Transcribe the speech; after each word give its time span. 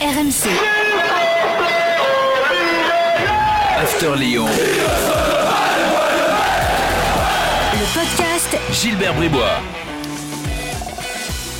RMC. 0.00 0.46
After 3.80 4.14
Lyon. 4.14 4.46
Le 7.72 7.98
podcast 7.98 8.56
Gilbert 8.72 9.14
Bribois. 9.14 9.58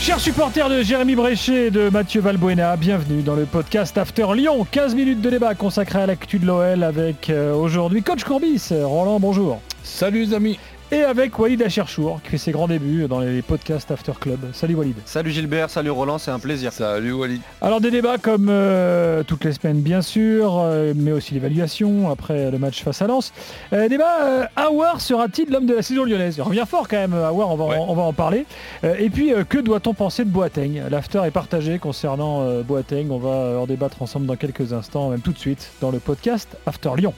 Chers 0.01 0.21
supporters 0.21 0.69
de 0.69 0.83
Jérémy 0.83 1.17
Bréchet 1.17 1.67
et 1.67 1.71
de 1.73 1.89
Mathieu 1.89 2.21
Valbuena, 2.21 2.77
bienvenue 2.77 3.23
dans 3.23 3.35
le 3.35 3.45
podcast 3.45 3.99
After 3.99 4.27
Lyon. 4.37 4.65
15 4.71 4.95
minutes 4.95 5.21
de 5.21 5.31
débat 5.31 5.57
consacré 5.57 6.03
à 6.03 6.07
l'actu 6.07 6.39
de 6.39 6.47
l'OL 6.47 6.85
avec 6.85 7.31
euh, 7.31 7.53
aujourd'hui 7.53 8.05
Coach 8.05 8.23
Courbis. 8.23 8.69
Roland, 8.71 9.19
bonjour. 9.19 9.61
Salut 9.83 10.27
les 10.27 10.35
amis 10.35 10.61
Et 10.91 11.03
avec 11.03 11.39
Walid 11.39 11.61
Acherchour 11.61 12.19
qui 12.23 12.31
fait 12.31 12.39
ses 12.39 12.51
grands 12.51 12.67
débuts 12.67 13.07
dans 13.09 13.21
les 13.21 13.43
podcasts 13.43 13.91
After 13.91 14.13
Club. 14.19 14.39
Salut 14.55 14.75
Walid. 14.75 14.97
Salut 15.05 15.31
Gilbert, 15.31 15.69
salut 15.69 15.91
Roland, 15.91 16.17
c'est 16.17 16.31
un 16.31 16.39
plaisir. 16.39 16.73
Salut 16.73 17.13
Walid 17.13 17.43
Alors 17.61 17.83
des 17.83 17.91
débats 17.91 18.17
comme 18.17 18.47
euh, 18.49 19.23
toutes 19.23 19.45
les 19.45 19.53
semaines 19.53 19.83
bien 19.83 20.01
sûr, 20.01 20.59
euh, 20.59 20.95
mais 20.97 21.13
aussi 21.13 21.35
l'évaluation 21.35 22.11
après 22.11 22.51
le 22.51 22.57
match 22.59 22.83
face 22.83 23.03
à 23.03 23.07
Lens. 23.07 23.35
Euh, 23.75 23.87
débat, 23.91 24.25
euh, 24.25 24.45
Aouar 24.57 25.03
sera-t-il 25.03 25.51
l'homme 25.53 25.67
de 25.67 25.75
la 25.75 25.83
saison 25.83 26.05
lyonnaise? 26.05 26.37
Il 26.39 26.43
revient 26.43 26.65
fort 26.67 26.89
quand 26.89 26.97
même 26.97 27.13
Aouar, 27.13 27.51
on 27.51 27.57
va, 27.57 27.65
Ouais. 27.67 27.77
on 27.87 27.95
va 27.95 28.03
en 28.05 28.15
parler. 28.15 28.47
Euh, 28.85 28.95
et 28.99 29.11
puis 29.11 29.35
euh, 29.35 29.45
que 29.45 29.59
doit-on 29.59 29.93
penser 29.93 30.25
de 30.25 30.31
Boateng? 30.31 30.85
L'after 30.91 31.21
est 31.27 31.31
partagé 31.31 31.79
concernant 31.79 32.41
euh, 32.41 32.63
Boateng, 32.63 33.11
on 33.11 33.19
va 33.19 33.61
en 33.61 33.67
débattre 33.67 34.01
ensemble 34.01 34.25
dans 34.25 34.37
quelques 34.37 34.73
instants, 34.73 35.11
même 35.11 35.21
tout 35.21 35.33
de 35.33 35.39
suite, 35.39 35.71
dans 35.83 35.91
le 35.91 35.99
podcast 35.99 36.49
After 36.65 36.93
Lyon. 36.97 37.13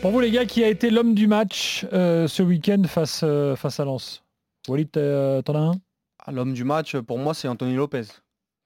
Pour 0.00 0.12
vous 0.12 0.20
les 0.20 0.30
gars, 0.30 0.46
qui 0.46 0.62
a 0.62 0.68
été 0.68 0.90
l'homme 0.90 1.14
du 1.14 1.26
match 1.26 1.84
euh, 1.92 2.28
ce 2.28 2.42
week-end 2.42 2.82
face, 2.86 3.22
euh, 3.24 3.56
face 3.56 3.80
à 3.80 3.84
Lens? 3.84 4.22
Walid, 4.68 4.90
t'as- 4.92 5.42
t'en 5.42 5.54
as 5.54 5.58
un? 5.58 5.74
Ah, 6.24 6.32
L'homme 6.32 6.54
du 6.54 6.64
match, 6.64 6.96
pour 6.98 7.18
moi, 7.18 7.34
c'est 7.34 7.48
Anthony 7.48 7.74
Lopez, 7.74 8.04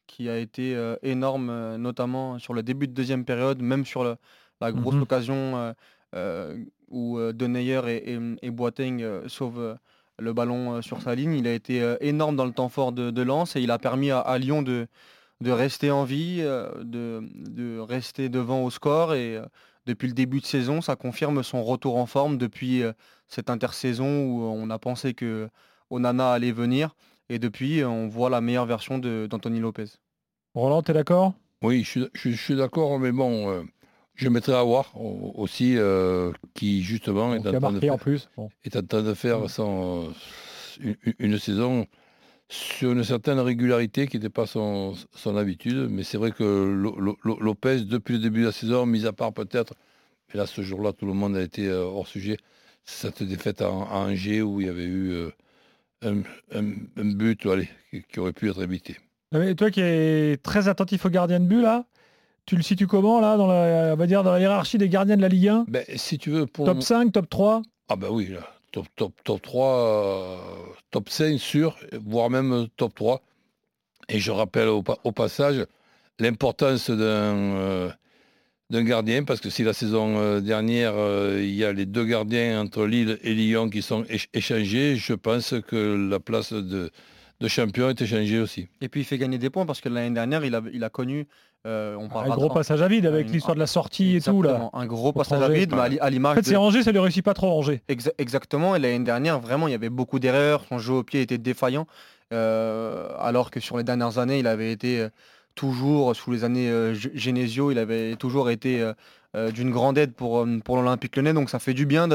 qui 0.06 0.28
a 0.28 0.36
été 0.38 0.74
euh, 0.76 0.96
énorme, 1.02 1.48
euh, 1.50 1.78
notamment 1.78 2.38
sur 2.38 2.52
le 2.54 2.62
début 2.62 2.86
de 2.86 2.92
deuxième 2.92 3.24
période, 3.24 3.62
même 3.62 3.86
sur 3.86 4.04
le- 4.04 4.16
la 4.60 4.72
grosse 4.72 4.94
Mhm. 4.96 5.02
occasion 5.02 5.34
euh, 5.56 5.72
euh, 6.14 6.64
où 6.90 7.18
euh, 7.18 7.32
Denayer 7.32 7.80
et, 7.88 8.12
et, 8.14 8.18
et 8.42 8.50
Boateng 8.50 9.00
euh, 9.02 9.26
sauvent 9.28 9.58
euh, 9.58 9.74
le 10.18 10.32
ballon 10.34 10.74
euh, 10.74 10.82
sur 10.82 11.00
sa 11.00 11.14
ligne. 11.14 11.34
Il 11.34 11.46
a 11.46 11.54
été 11.54 11.80
euh, 11.80 11.96
énorme 12.00 12.36
dans 12.36 12.44
le 12.44 12.52
temps 12.52 12.68
fort 12.68 12.92
de, 12.92 13.10
de 13.10 13.22
Lens 13.22 13.56
et 13.56 13.60
il 13.62 13.70
a 13.70 13.78
permis 13.78 14.10
à, 14.10 14.20
à 14.20 14.36
Lyon 14.38 14.60
de, 14.62 14.86
de 15.40 15.50
rester 15.50 15.90
en 15.90 16.04
vie, 16.04 16.38
euh, 16.42 16.68
de, 16.84 17.22
de 17.32 17.78
rester 17.78 18.28
devant 18.28 18.62
au 18.64 18.70
score. 18.70 19.14
Et 19.14 19.36
euh, 19.38 19.46
depuis 19.86 20.08
le 20.08 20.14
début 20.14 20.40
de 20.40 20.46
saison, 20.46 20.80
ça 20.80 20.96
confirme 20.96 21.42
son 21.42 21.62
retour 21.64 21.96
en 21.96 22.06
forme 22.06 22.38
depuis 22.38 22.82
euh, 22.82 22.92
cette 23.28 23.50
intersaison 23.50 24.24
où 24.24 24.42
on 24.42 24.70
a 24.70 24.78
pensé 24.78 25.14
que 25.14 25.48
Onana 25.90 26.32
allait 26.32 26.52
venir. 26.52 26.94
Et 27.28 27.38
depuis, 27.38 27.82
on 27.84 28.08
voit 28.08 28.30
la 28.30 28.40
meilleure 28.40 28.66
version 28.66 28.98
de- 28.98 29.26
d'Anthony 29.30 29.60
Lopez. 29.60 29.86
Roland, 30.54 30.82
t'es 30.82 30.92
d'accord? 30.92 31.32
Oui, 31.62 31.82
je 31.84 31.88
suis, 31.88 32.06
je 32.12 32.20
suis- 32.20 32.32
je 32.32 32.42
suis 32.42 32.56
d'accord, 32.56 32.98
mais 32.98 33.12
bon, 33.12 33.50
euh, 33.50 33.62
je 34.14 34.28
mettrai 34.28 34.52
à 34.54 34.62
voir 34.62 34.92
au- 34.96 35.32
aussi, 35.36 35.76
euh, 35.78 36.32
qui 36.54 36.82
justement 36.82 37.34
est 37.34 37.38
en, 37.46 37.54
a 37.54 37.60
train 37.60 37.72
de 37.72 37.76
en 37.76 37.80
faire, 37.80 37.96
plus. 37.98 38.28
Bon. 38.36 38.50
est 38.64 38.76
en 38.76 38.82
train 38.82 39.02
de 39.02 39.14
faire 39.14 39.40
Mm. 39.40 39.48
son, 39.48 40.12
une, 40.80 40.96
une 41.18 41.38
saison 41.38 41.86
sur 42.52 42.92
une 42.92 43.02
certaine 43.02 43.38
régularité 43.40 44.06
qui 44.06 44.18
n'était 44.18 44.28
pas 44.28 44.46
son, 44.46 44.92
son 45.14 45.36
habitude. 45.36 45.88
Mais 45.90 46.02
c'est 46.02 46.18
vrai 46.18 46.32
que 46.32 46.44
Lo- 46.44 46.98
Lo- 47.00 47.18
Lo- 47.24 47.40
Lopez, 47.40 47.80
depuis 47.80 48.14
le 48.14 48.18
début 48.20 48.40
de 48.42 48.46
la 48.46 48.52
saison, 48.52 48.84
mis 48.84 49.06
à 49.06 49.12
part 49.12 49.32
peut-être, 49.32 49.74
et 50.32 50.36
là 50.36 50.46
ce 50.46 50.60
jour-là, 50.62 50.92
tout 50.92 51.06
le 51.06 51.14
monde 51.14 51.34
a 51.36 51.40
été 51.42 51.66
euh, 51.68 51.82
hors 51.84 52.06
sujet, 52.06 52.36
cette 52.84 53.22
défaite 53.22 53.62
à, 53.62 53.70
Angers 53.70 54.42
où 54.42 54.60
il 54.60 54.66
y 54.66 54.70
avait 54.70 54.84
eu 54.84 55.12
euh, 55.12 55.30
un, 56.02 56.18
un- 56.54 56.72
un 56.96 57.04
but 57.14 57.46
allez, 57.46 57.68
qui, 58.10 58.20
aurait 58.20 58.32
pu 58.34 58.50
être 58.50 58.62
évité. 58.62 58.96
Mais 59.32 59.54
toi 59.54 59.70
qui 59.70 59.80
es 59.80 60.36
très 60.42 60.68
attentif 60.68 61.06
au 61.06 61.10
gardien 61.10 61.40
de 61.40 61.46
but 61.46 61.62
là, 61.62 61.86
tu 62.44 62.56
le 62.56 62.62
situes 62.62 62.86
comment 62.86 63.20
là 63.20 63.36
dans 63.38 63.46
la, 63.46 63.92
on 63.94 63.96
va 63.96 64.06
dire 64.06 64.22
dans 64.22 64.32
la 64.32 64.40
hiérarchie 64.40 64.76
des 64.76 64.88
gardiens 64.90 65.16
de 65.16 65.22
la 65.22 65.28
Ligue 65.28 65.48
1 65.48 65.64
Ben, 65.68 65.84
si 65.96 66.18
tu 66.18 66.30
veux, 66.30 66.46
pour... 66.46 66.66
Top 66.66 66.82
5, 66.82 67.12
top 67.12 67.30
3 67.30 67.62
Ah 67.88 67.96
ben 67.96 68.08
oui, 68.10 68.26
là, 68.28 68.40
top, 68.72 68.86
top, 68.96 69.12
top 69.24 69.42
3, 69.42 69.78
euh, 69.78 70.36
top 70.90 71.08
5 71.08 71.38
sûr, 71.38 71.78
voire 72.04 72.30
même 72.30 72.52
euh, 72.52 72.66
top 72.76 72.94
3. 72.94 73.22
Et 74.08 74.18
je 74.18 74.30
rappelle 74.30 74.68
au, 74.68 74.82
pa- 74.82 74.98
au 75.04 75.12
passage 75.12 75.66
l'importance 76.18 76.90
d'un 76.90 76.96
euh, 76.96 77.90
d'un 78.70 78.84
gardien, 78.84 79.22
parce 79.22 79.40
que 79.40 79.50
si 79.50 79.64
la 79.64 79.74
saison 79.74 80.18
euh, 80.18 80.40
dernière, 80.40 80.94
euh, 80.96 81.40
il 81.42 81.54
y 81.54 81.64
a 81.64 81.72
les 81.72 81.84
deux 81.84 82.06
gardiens 82.06 82.60
entre 82.60 82.86
Lille 82.86 83.18
et 83.22 83.34
Lyon 83.34 83.68
qui 83.68 83.82
sont 83.82 84.02
éch- 84.04 84.28
échangés, 84.32 84.96
je 84.96 85.12
pense 85.12 85.54
que 85.68 86.08
la 86.10 86.18
place 86.18 86.54
de, 86.54 86.90
champion 87.48 87.90
est 87.90 88.00
échangée 88.00 88.40
aussi. 88.40 88.68
Et 88.80 88.88
puis, 88.88 89.00
il 89.00 89.04
fait 89.04 89.18
gagner 89.18 89.36
des 89.36 89.50
points 89.50 89.66
parce 89.66 89.80
que 89.80 89.90
l'année 89.90 90.14
dernière, 90.14 90.44
il 90.44 90.84
a 90.84 90.88
connu. 90.88 91.26
Euh, 91.66 91.94
on 91.96 92.04
Un 92.16 92.28
gros 92.30 92.48
de- 92.48 92.54
passage 92.54 92.82
à 92.82 92.88
vide 92.88 93.06
avec 93.06 93.30
l'histoire 93.30 93.54
de 93.54 93.60
la 93.60 93.66
sortie 93.66 94.16
et 94.16 94.20
tout 94.20 94.42
là. 94.42 94.70
Un 94.72 94.86
gros 94.86 95.12
passage 95.12 95.40
à 95.42 95.48
vide, 95.48 95.72
mais 95.74 95.80
à 95.80 95.88
l'i- 95.88 95.98
à 96.00 96.06
En 96.06 96.08
l'image 96.08 96.34
fait, 96.36 96.40
de- 96.42 96.46
c'est 96.46 96.56
Angers, 96.56 96.82
ça 96.82 96.90
lui 96.92 96.98
réussit 96.98 97.24
pas 97.24 97.34
trop 97.34 97.48
Angers. 97.52 97.82
Exa- 97.88 98.12
exactement. 98.18 98.74
Et 98.74 98.78
l'année 98.78 99.04
dernière, 99.04 99.38
vraiment, 99.40 99.68
il 99.68 99.70
y 99.70 99.74
avait 99.74 99.90
beaucoup 99.90 100.18
d'erreurs. 100.18 100.64
Son 100.68 100.78
jeu 100.78 100.94
au 100.94 101.02
pied 101.02 101.20
était 101.22 101.38
défaillant. 101.38 101.86
euh, 102.32 103.08
alors 103.18 103.50
que 103.50 103.60
sur 103.60 103.76
les 103.76 103.84
dernières 103.84 104.18
années, 104.18 104.38
il 104.38 104.46
avait 104.46 104.72
été 104.72 105.00
euh, 105.00 105.08
toujours, 105.54 106.16
sous 106.16 106.30
les 106.32 106.44
années 106.44 106.70
euh, 106.70 106.94
Genesio, 106.94 107.70
il 107.70 107.78
avait 107.78 108.16
toujours 108.16 108.48
été 108.50 108.80
euh, 108.80 108.94
euh, 109.36 109.50
d'une 109.50 109.70
grande 109.70 109.98
aide 109.98 110.14
pour, 110.14 110.46
pour 110.64 110.76
l'Olympique 110.76 111.14
Lyonnais. 111.16 111.34
Donc 111.34 111.50
ça 111.50 111.58
fait 111.58 111.74
du 111.74 111.84
bien 111.86 112.08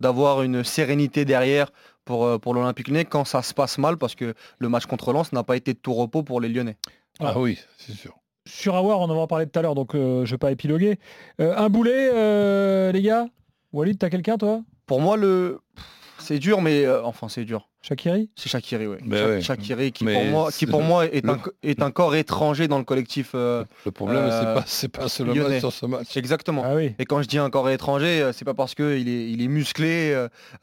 d'avoir 0.00 0.42
une 0.42 0.62
sérénité 0.64 1.24
derrière 1.24 1.72
pour, 2.04 2.38
pour 2.40 2.54
l'Olympique 2.54 2.88
Lyonnais 2.88 3.04
quand 3.04 3.24
ça 3.24 3.42
se 3.42 3.52
passe 3.52 3.78
mal, 3.78 3.96
parce 3.96 4.14
que 4.14 4.34
le 4.58 4.68
match 4.68 4.86
contre 4.86 5.12
Lens 5.12 5.32
n'a 5.32 5.42
pas 5.42 5.56
été 5.56 5.72
de 5.74 5.78
tout 5.78 5.94
repos 5.94 6.22
pour 6.22 6.40
les 6.40 6.48
Lyonnais. 6.48 6.76
Ah. 7.20 7.32
Ah 7.34 7.38
oui, 7.40 7.58
c'est 7.78 7.92
sûr. 7.94 8.14
Sur 8.46 8.74
Awar, 8.76 9.00
on 9.00 9.08
en 9.08 9.16
va 9.16 9.26
parler 9.26 9.46
tout 9.46 9.58
à 9.58 9.62
l'heure, 9.62 9.74
donc 9.74 9.94
euh, 9.94 10.26
je 10.26 10.32
vais 10.32 10.38
pas 10.38 10.52
épiloguer. 10.52 10.98
Euh, 11.40 11.56
un 11.56 11.70
boulet, 11.70 12.10
euh, 12.12 12.92
les 12.92 13.00
gars? 13.00 13.26
Walid, 13.72 13.98
t'as 13.98 14.10
quelqu'un 14.10 14.36
toi? 14.36 14.60
Pour 14.86 15.00
moi, 15.00 15.16
le... 15.16 15.60
c'est 16.24 16.38
dur, 16.40 16.60
mais 16.60 16.84
euh, 16.84 17.02
enfin 17.04 17.28
c'est 17.28 17.44
dur. 17.44 17.68
Shakiri 17.82 18.30
C'est 18.34 18.48
Shakiri, 18.48 18.86
oui. 18.86 18.96
Ben 19.04 19.28
ouais. 19.28 19.40
Shakiri 19.42 19.92
qui 19.92 20.04
Mais 20.04 20.14
pour 20.14 20.24
moi, 20.24 20.50
qui 20.50 20.66
pour 20.66 20.82
moi 20.82 21.04
est, 21.04 21.22
le- 21.22 21.32
un, 21.32 21.38
est 21.62 21.82
un 21.82 21.90
corps 21.90 22.16
étranger 22.16 22.66
dans 22.66 22.78
le 22.78 22.84
collectif. 22.84 23.32
euh, 23.34 23.62
Le 23.84 23.90
problème, 23.90 24.26
c'est 24.30 24.46
Euh, 24.46 24.54
pas, 24.54 24.64
c'est 24.66 24.88
pas 24.88 25.08
seulement 25.10 25.34
Lyonnais. 25.34 25.60
sur 25.60 25.70
ce 25.70 25.84
match. 25.84 26.16
exactement. 26.16 26.62
Ah 26.64 26.74
oui. 26.76 26.94
Et 26.98 27.04
quand 27.04 27.20
je 27.20 27.28
dis 27.28 27.36
un 27.36 27.50
corps 27.50 27.68
étranger, 27.68 28.30
c'est 28.32 28.46
pas 28.46 28.54
parce 28.54 28.74
qu'il 28.74 29.06
est, 29.08 29.30
il 29.30 29.42
est 29.42 29.48
musclé, 29.48 30.14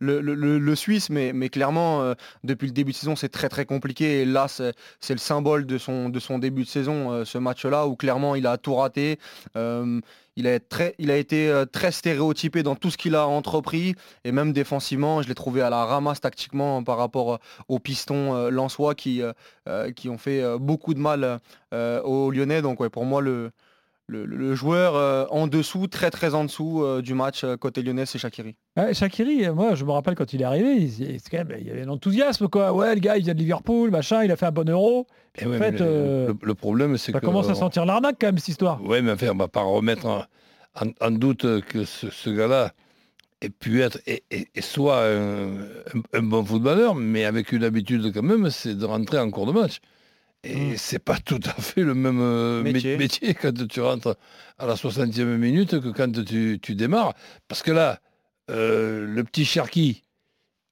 le, 0.00 0.20
le- 0.20 0.34
le- 0.34 0.58
le 0.58 0.74
Suisse, 0.76 1.10
mais, 1.10 1.32
mais 1.32 1.48
clairement, 1.48 2.02
euh, 2.02 2.14
depuis 2.44 2.66
le 2.68 2.72
début 2.72 2.92
de 2.92 2.96
saison, 2.96 3.16
c'est 3.16 3.28
très 3.30 3.48
très 3.48 3.64
compliqué. 3.66 4.20
Et 4.20 4.24
là, 4.24 4.46
c'est 4.48 5.12
le 5.12 5.18
symbole 5.18 5.66
de 5.66 5.76
son, 5.76 6.08
de 6.08 6.20
son 6.20 6.38
début 6.38 6.62
de 6.62 6.68
saison, 6.68 7.10
euh, 7.12 7.24
ce 7.24 7.38
match-là, 7.38 7.86
où 7.88 7.96
clairement, 7.96 8.36
il 8.36 8.46
a 8.46 8.58
tout 8.58 8.74
raté. 8.76 9.18
Il, 10.38 10.46
a 11.10 11.16
été 11.16 11.50
euh, 11.50 11.64
très 11.64 11.90
stéréotypé 11.90 12.62
dans 12.62 12.76
tout 12.76 12.90
ce 12.90 12.96
qu'il 12.96 13.16
a 13.16 13.26
entrepris. 13.26 13.96
Et 14.22 14.30
même 14.30 14.52
défensivement, 14.52 15.20
je 15.20 15.26
l'ai 15.26 15.34
trouvé 15.34 15.62
à 15.62 15.68
la 15.68 15.84
ramasse 15.84 16.20
tactiquement 16.20 16.84
par 16.84 16.96
rapport 16.96 17.34
euh, 17.34 17.38
aux 17.66 17.80
pistons 17.80 18.36
euh, 18.36 18.48
lensois 18.48 18.94
qui, 18.94 19.20
ont 20.06 20.18
fait 20.18 20.58
beaucoup 20.58 20.94
de 20.94 21.00
mal 21.00 21.40
aux 21.72 22.30
Lyonnais. 22.30 22.62
Donc 22.62 22.86
pour 22.88 23.04
moi, 23.04 23.20
le, 23.20 23.50
le, 24.08 24.24
le 24.24 24.54
joueur 24.54 24.96
euh, 24.96 25.26
en 25.30 25.46
dessous, 25.46 25.86
très 25.86 26.10
très 26.10 26.34
en 26.34 26.44
dessous 26.44 26.82
euh, 26.82 27.02
du 27.02 27.12
match 27.14 27.44
euh, 27.44 27.56
côté 27.56 27.82
lyonnais, 27.82 28.06
c'est 28.06 28.18
Shakiri. 28.18 28.56
Ouais, 28.76 28.94
Shakiri, 28.94 29.48
moi 29.50 29.74
je 29.74 29.84
me 29.84 29.90
rappelle 29.92 30.14
quand 30.14 30.32
il 30.32 30.40
est 30.40 30.44
arrivé, 30.44 30.76
il, 30.76 30.90
c'est 31.20 31.30
quand 31.30 31.44
même, 31.44 31.56
il 31.60 31.66
y 31.66 31.70
avait 31.70 31.82
un 31.82 31.88
enthousiasme 31.88 32.48
quoi. 32.48 32.72
Ouais, 32.72 32.94
le 32.94 33.00
gars 33.00 33.18
il 33.18 33.24
vient 33.24 33.34
de 33.34 33.38
Liverpool, 33.38 33.90
machin, 33.90 34.24
il 34.24 34.32
a 34.32 34.36
fait 34.36 34.46
un 34.46 34.50
bon 34.52 34.68
euro. 34.68 35.06
Eh 35.40 35.44
en 35.46 35.50
ouais, 35.50 35.58
fait, 35.58 35.72
le- 35.72 35.86
euh, 35.86 36.54
problème, 36.54 36.96
c'est 36.96 37.12
Ça 37.12 37.20
que... 37.20 37.26
commence 37.26 37.48
à 37.50 37.54
sentir 37.54 37.84
l'arnaque 37.84 38.16
quand 38.20 38.28
même 38.28 38.38
cette 38.38 38.48
histoire. 38.48 38.80
Oui, 38.82 39.02
mais 39.02 39.12
enfin, 39.12 39.28
on 39.32 39.36
va 39.36 39.46
pas 39.48 39.62
remettre 39.62 40.06
en, 40.06 40.24
en- 40.80 40.90
en 41.00 41.10
doute 41.10 41.60
que 41.66 41.84
ce, 41.84 42.08
ce 42.10 42.30
gars-là 42.30 42.72
ait 43.42 43.50
pu 43.50 43.82
être 43.82 43.98
et, 44.06 44.24
et- 44.30 44.48
et 44.54 44.60
soit 44.62 45.04
un, 45.04 45.48
un- 45.52 46.02
un 46.14 46.22
bon 46.22 46.44
footballeur, 46.44 46.94
mais 46.94 47.24
avec 47.26 47.52
une 47.52 47.62
habitude 47.62 48.10
quand 48.14 48.22
même, 48.22 48.48
c'est 48.50 48.74
de 48.74 48.84
rentrer 48.86 49.18
en 49.18 49.30
cours 49.30 49.46
de 49.46 49.52
match. 49.52 49.80
Et 50.44 50.54
Mm. 50.72 50.76
c'est 50.76 50.98
pas 51.00 51.18
tout 51.18 51.40
à 51.44 51.60
fait 51.60 51.82
le 51.82 51.94
même 51.94 52.20
euh, 52.20 52.62
mé- 52.62 52.72
Métier. 52.74 52.96
métier. 52.96 53.34
quand 53.34 53.66
tu 53.66 53.80
rentres 53.80 54.16
à 54.58 54.66
la 54.66 54.76
60e 54.76 55.36
minute 55.36 55.80
que 55.80 55.88
quand 55.88 56.12
tu, 56.24 56.58
tu 56.62 56.74
démarres. 56.74 57.14
Parce 57.48 57.62
que 57.62 57.72
là, 57.72 58.00
euh, 58.50 59.04
le 59.06 59.24
petit 59.24 59.44
Cherki, 59.44 60.02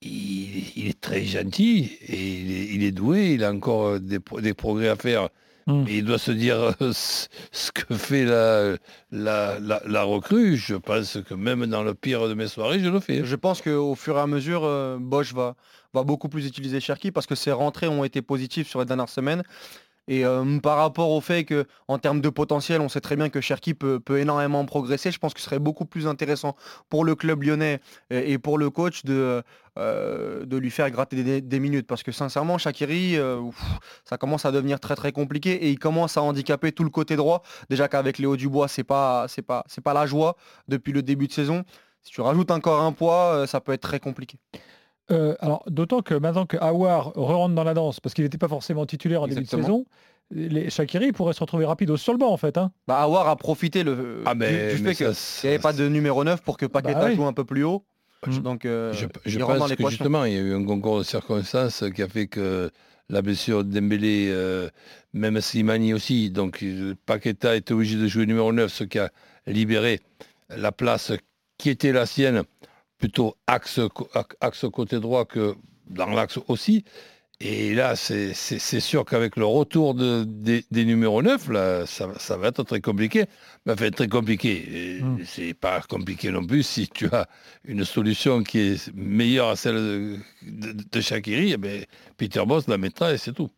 il, 0.02 0.72
il 0.76 0.88
est 0.88 1.00
très 1.00 1.24
gentil 1.24 1.90
et 2.06 2.40
il 2.40 2.50
est, 2.52 2.74
il 2.74 2.84
est 2.84 2.92
doué, 2.92 3.32
il 3.32 3.44
a 3.44 3.52
encore 3.52 3.98
des, 3.98 4.20
pro- 4.20 4.40
des 4.40 4.54
progrès 4.54 4.88
à 4.88 4.96
faire. 4.96 5.28
Mm. 5.66 5.82
Mais 5.84 5.94
il 5.96 6.04
doit 6.04 6.18
se 6.18 6.30
dire 6.30 6.74
euh, 6.80 6.92
ce 6.92 7.26
ce 7.50 7.72
que 7.72 7.92
fait 7.94 8.24
la, 8.24 8.76
la, 9.10 9.58
la, 9.58 9.82
la 9.84 10.02
recrue. 10.04 10.56
Je 10.56 10.76
pense 10.76 11.18
que 11.28 11.34
même 11.34 11.66
dans 11.66 11.82
le 11.82 11.92
pire 11.94 12.28
de 12.28 12.34
mes 12.34 12.46
soirées, 12.46 12.78
je 12.78 12.88
le 12.88 13.00
fais. 13.00 13.24
Je 13.24 13.34
pense 13.34 13.62
qu'au 13.62 13.96
fur 13.96 14.16
et 14.16 14.20
à 14.20 14.28
mesure, 14.28 14.62
euh, 14.64 14.96
Bosch 15.00 15.34
va, 15.34 15.56
va 15.96 16.04
beaucoup 16.04 16.28
plus 16.28 16.46
utiliser 16.46 16.80
Cherki 16.80 17.10
parce 17.10 17.26
que 17.26 17.34
ses 17.34 17.52
rentrées 17.52 17.88
ont 17.88 18.04
été 18.04 18.22
positives 18.22 18.66
sur 18.68 18.80
les 18.80 18.86
dernières 18.86 19.08
semaines. 19.08 19.42
Et 20.08 20.24
euh, 20.24 20.60
par 20.60 20.76
rapport 20.76 21.10
au 21.10 21.20
fait 21.20 21.44
que, 21.44 21.66
en 21.88 21.98
termes 21.98 22.20
de 22.20 22.28
potentiel, 22.28 22.80
on 22.80 22.88
sait 22.88 23.00
très 23.00 23.16
bien 23.16 23.28
que 23.28 23.40
Cherki 23.40 23.74
peut, 23.74 23.98
peut 23.98 24.20
énormément 24.20 24.64
progresser. 24.64 25.10
Je 25.10 25.18
pense 25.18 25.34
que 25.34 25.40
ce 25.40 25.46
serait 25.46 25.58
beaucoup 25.58 25.84
plus 25.84 26.06
intéressant 26.06 26.54
pour 26.88 27.04
le 27.04 27.16
club 27.16 27.42
lyonnais 27.42 27.80
et, 28.10 28.38
pour 28.38 28.56
le 28.56 28.70
coach 28.70 29.04
de, 29.04 29.42
euh, 29.78 30.46
de 30.46 30.56
lui 30.56 30.70
faire 30.70 30.88
gratter 30.92 31.40
des, 31.40 31.60
minutes. 31.60 31.88
Parce 31.88 32.04
que 32.04 32.12
sincèrement, 32.12 32.56
Shakiri, 32.56 33.16
euh, 33.16 33.40
ça 34.04 34.16
commence 34.16 34.44
à 34.44 34.52
devenir 34.52 34.78
très 34.78 34.94
très 34.94 35.10
compliqué 35.10 35.54
et 35.54 35.70
il 35.70 35.78
commence 35.80 36.16
à 36.16 36.22
handicaper 36.22 36.70
tout 36.70 36.84
le 36.84 36.90
côté 36.90 37.16
droit. 37.16 37.42
Déjà 37.68 37.88
qu'avec 37.88 38.18
Léo 38.18 38.36
Dubois, 38.36 38.68
c'est 38.68 38.84
pas, 38.84 39.26
c'est 39.26 39.42
pas, 39.42 39.64
c'est 39.66 39.82
pas 39.82 39.92
la 39.92 40.06
joie 40.06 40.36
depuis 40.68 40.92
le 40.92 41.02
début 41.02 41.26
de 41.26 41.32
saison. 41.32 41.64
Si 42.04 42.12
tu 42.12 42.20
rajoutes 42.20 42.52
encore 42.52 42.80
un 42.82 42.92
poids, 42.92 43.48
ça 43.48 43.60
peut 43.60 43.72
être 43.72 43.82
très 43.82 43.98
compliqué. 43.98 44.38
Euh, 45.10 45.34
alors, 45.40 45.62
d'autant 45.68 46.02
que 46.02 46.14
maintenant 46.14 46.46
que 46.46 46.56
Awar 46.56 47.12
re-rentre 47.14 47.54
dans 47.54 47.64
la 47.64 47.74
danse, 47.74 48.00
parce 48.00 48.14
qu'il 48.14 48.24
n'était 48.24 48.38
pas 48.38 48.48
forcément 48.48 48.86
titulaire 48.86 49.22
en 49.22 49.28
début 49.28 49.42
de 49.42 49.46
saison, 49.48 49.86
les 50.32 50.68
Shakiri 50.70 51.12
pourraient 51.12 51.32
se 51.34 51.40
retrouver 51.40 51.64
rapidos 51.64 51.96
sur 51.96 52.12
le 52.12 52.18
banc 52.18 52.32
en 52.32 52.36
fait. 52.36 52.58
Hein. 52.58 52.72
Bah, 52.88 52.98
Awar 53.02 53.28
a 53.28 53.36
profité 53.36 53.84
le, 53.84 54.22
Ah, 54.26 54.34
du, 54.34 54.40
mais, 54.40 54.74
du 54.74 54.82
mais 54.82 54.94
fait 54.94 55.04
qu'il 55.04 55.14
n'y 55.44 55.54
avait 55.54 55.58
pas 55.62 55.72
de 55.72 55.86
numéro 55.88 56.24
9 56.24 56.42
pour 56.42 56.56
que 56.56 56.66
Paqueta 56.66 56.98
Bah 57.00 57.06
oui. 57.10 57.14
joue 57.16 57.26
un 57.26 57.32
peu 57.32 57.44
plus 57.44 57.62
haut. 57.64 57.84
Donc, 58.42 58.64
euh, 58.64 58.92
Je, 58.92 59.38
rentre 59.38 59.52
dans 59.52 59.58
pense 59.58 59.64
que 59.66 59.70
l'équation. 59.70 59.88
justement, 59.90 60.24
il 60.24 60.32
y 60.32 60.36
a 60.36 60.40
eu 60.40 60.52
un 60.54 60.64
concours 60.64 60.98
de 60.98 61.04
circonstances 61.04 61.84
qui 61.94 62.02
a 62.02 62.08
fait 62.08 62.26
que 62.26 62.72
la 63.08 63.22
blessure 63.22 63.62
de 63.62 63.70
Dembélé, 63.72 64.26
euh, 64.30 64.68
même 65.12 65.40
Slimani 65.40 65.94
aussi, 65.94 66.30
donc 66.30 66.60
euh, 66.64 66.96
Paqueta 67.06 67.54
était 67.54 67.72
obligé 67.72 67.96
de 67.96 68.08
jouer 68.08 68.26
numéro 68.26 68.52
9, 68.52 68.72
ce 68.72 68.82
qui 68.82 68.98
a 68.98 69.10
libéré 69.46 70.00
la 70.48 70.72
place 70.72 71.12
qui 71.56 71.70
était 71.70 71.92
la 71.92 72.04
sienne, 72.04 72.42
plutôt 72.98 73.36
axe, 73.46 73.80
axe 74.40 74.64
côté 74.72 74.98
droit 75.00 75.24
que 75.24 75.54
dans 75.88 76.06
l'axe 76.06 76.38
aussi. 76.48 76.84
Et 77.38 77.74
là, 77.74 77.96
c'est 77.96 78.32
sûr 78.80 79.04
qu'avec 79.04 79.36
le 79.36 79.44
retour 79.44 79.94
de- 79.94 80.24
des, 80.26 80.64
des 80.70 80.86
numéros 80.86 81.20
9, 81.20 81.50
là, 81.50 81.84
ça, 81.84 82.08
ça 82.18 82.38
va 82.38 82.48
être 82.48 82.62
très 82.62 82.80
compliqué. 82.80 83.26
Mais 83.66 83.74
enfin, 83.74 83.90
très 83.90 84.08
compliqué. 84.08 84.96
Et 84.96 85.02
Mm. 85.02 85.18
C'est 85.26 85.52
pas 85.52 85.82
compliqué 85.82 86.30
non 86.30 86.46
plus 86.46 86.62
si 86.62 86.88
tu 86.88 87.06
as 87.12 87.28
une 87.66 87.84
solution 87.84 88.42
qui 88.42 88.58
est 88.60 88.94
meilleure 88.94 89.48
à 89.50 89.56
celle 89.56 89.74
de, 89.74 90.16
de, 90.46 90.72
de 90.90 91.00
Shaqiri, 91.02 91.52
eh 91.52 91.56
ben, 91.58 91.84
Peter 92.16 92.42
Boss 92.46 92.66
la 92.68 92.78
mettra 92.78 93.12
et 93.12 93.18
c'est 93.18 93.34
tout. 93.34 93.50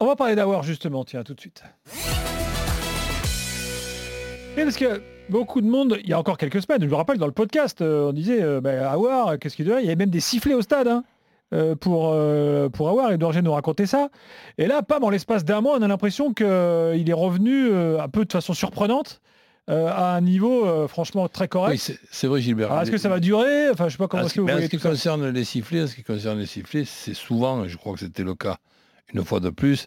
On 0.00 0.04
va 0.06 0.14
parler 0.16 0.34
d'Awar 0.34 0.62
justement, 0.62 1.04
tiens, 1.06 1.24
tout 1.24 1.32
de 1.32 1.40
suite. 1.40 1.62
Et 4.58 4.62
parce 4.62 4.76
que 4.76 5.00
beaucoup 5.28 5.60
de 5.60 5.66
monde, 5.66 5.98
il 6.02 6.08
y 6.08 6.12
a 6.12 6.18
encore 6.18 6.38
quelques 6.38 6.62
semaines, 6.62 6.82
je 6.82 6.86
me 6.88 6.94
rappelle 6.94 7.18
dans 7.18 7.26
le 7.26 7.32
podcast, 7.32 7.80
euh, 7.80 8.08
on 8.08 8.12
disait 8.12 8.42
euh, 8.42 8.60
bah, 8.60 8.90
Awar, 8.90 9.38
qu'est-ce 9.38 9.56
qu'il 9.56 9.64
devient 9.64 9.78
Il 9.80 9.84
y 9.84 9.88
avait 9.88 9.96
même 9.96 10.10
des 10.10 10.20
sifflets 10.20 10.54
au 10.54 10.62
stade 10.62 10.88
hein, 10.88 11.04
euh, 11.52 11.74
pour, 11.74 12.10
euh, 12.12 12.68
pour 12.68 12.88
Awar, 12.88 13.12
et 13.12 13.18
Dorgé 13.18 13.42
nous 13.42 13.52
racontait 13.52 13.86
ça. 13.86 14.08
Et 14.58 14.66
là, 14.66 14.82
pam, 14.82 15.02
en 15.04 15.10
l'espace 15.10 15.44
d'un 15.44 15.60
mois, 15.60 15.76
on 15.78 15.82
a 15.82 15.88
l'impression 15.88 16.32
qu'il 16.34 16.44
est 16.46 17.12
revenu 17.12 17.68
euh, 17.70 18.00
un 18.00 18.08
peu 18.08 18.24
de 18.24 18.32
façon 18.32 18.54
surprenante 18.54 19.20
euh, 19.70 19.88
à 19.88 20.14
un 20.14 20.20
niveau 20.20 20.66
euh, 20.66 20.86
franchement 20.88 21.26
très 21.28 21.44
Oui, 21.44 21.48
correct. 21.48 21.78
c'est 21.80 21.98
c'est 22.10 22.26
vrai, 22.26 22.40
Gilbert. 22.42 22.70
Alors, 22.70 22.82
est-ce 22.82 22.90
que 22.90 22.98
ça 22.98 23.08
va 23.08 23.18
durer? 23.18 23.70
Enfin, 23.70 23.88
je 23.88 23.92
sais 23.92 23.98
pas 23.98 24.08
comment 24.08 24.22
En 24.22 24.26
est-ce 24.26 24.34
que 24.34 24.40
vous 24.40 24.46
voyez 24.46 24.66
ce 24.66 24.70
qui 24.70 24.78
concerne 24.78 25.28
les 25.28 25.44
sifflets, 25.44 25.82
en 25.84 25.86
ce 25.86 25.94
qui 25.94 26.02
concerne 26.02 26.38
les 26.38 26.46
sifflets, 26.46 26.84
c'est 26.84 27.14
souvent, 27.14 27.64
et 27.64 27.68
je 27.68 27.76
crois 27.78 27.94
que 27.94 28.00
c'était 28.00 28.24
le 28.24 28.34
cas 28.34 28.58
une 29.12 29.24
fois 29.24 29.38
de 29.40 29.50
plus, 29.50 29.86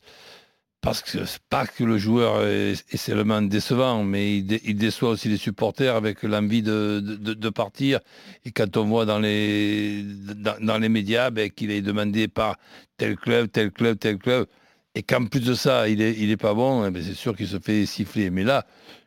parce 0.82 1.02
que 1.02 1.18
pas 1.50 1.66
que 1.66 1.84
le 1.84 1.98
joueur 1.98 2.44
est, 2.46 2.76
seulement 2.98 3.42
décevant, 3.42 4.04
mais 4.04 4.38
il, 4.38 4.44
dé- 4.46 4.62
il 4.64 4.76
déçoit 4.76 5.10
aussi 5.10 5.28
les 5.28 5.38
supporters 5.38 5.96
avec 5.96 6.24
l'envie 6.24 6.62
de, 6.62 7.00
de- 7.02 7.50
partir. 7.50 8.00
Et 8.46 8.52
quand 8.52 8.78
on 8.78 8.86
voit 8.86 9.06
dans 9.06 9.20
les, 9.20 10.04
dans, 10.04 10.78
les 10.78 10.90
médias 10.90 11.30
ben, 11.32 11.50
qu'il 11.50 11.72
est 11.72 11.82
demandé 11.82 12.28
par 12.28 12.58
tel 12.98 13.16
club, 13.18 13.50
tel 13.52 13.72
club, 13.72 13.98
tel 14.00 14.18
club, 14.18 14.46
et 14.96 15.04
qu'en 15.04 15.26
plus 15.26 15.42
de 15.42 15.54
ça, 15.56 15.90
il 15.90 16.02
est, 16.02 16.14
il 16.18 16.30
est 16.32 16.38
pas 16.38 16.54
bon, 16.54 16.86
eh 16.86 16.92
ben, 16.92 17.04
c'est 17.04 17.14
sûr 17.16 17.36
qu'il 17.36 17.48
se 17.48 17.60
fait 17.60 17.86
siffler. 17.86 18.30
Mais 18.30 18.44
là, 18.44 18.66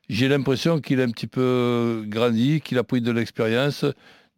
j'ai 0.08 0.28
l'impression 0.28 0.80
qu'il 0.80 1.00
a 1.00 1.04
un 1.04 1.10
petit 1.10 1.26
peu 1.28 2.04
grandi, 2.08 2.60
qu'il 2.60 2.78
a 2.78 2.84
pris 2.84 3.00
de 3.00 3.12
l'expérience, 3.12 3.84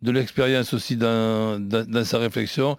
de 0.02 0.10
l'expérience 0.10 0.74
aussi 0.74 0.96
dans- 0.96 1.58
dans 1.84 2.04
sa 2.04 2.18
réflexion. 2.18 2.76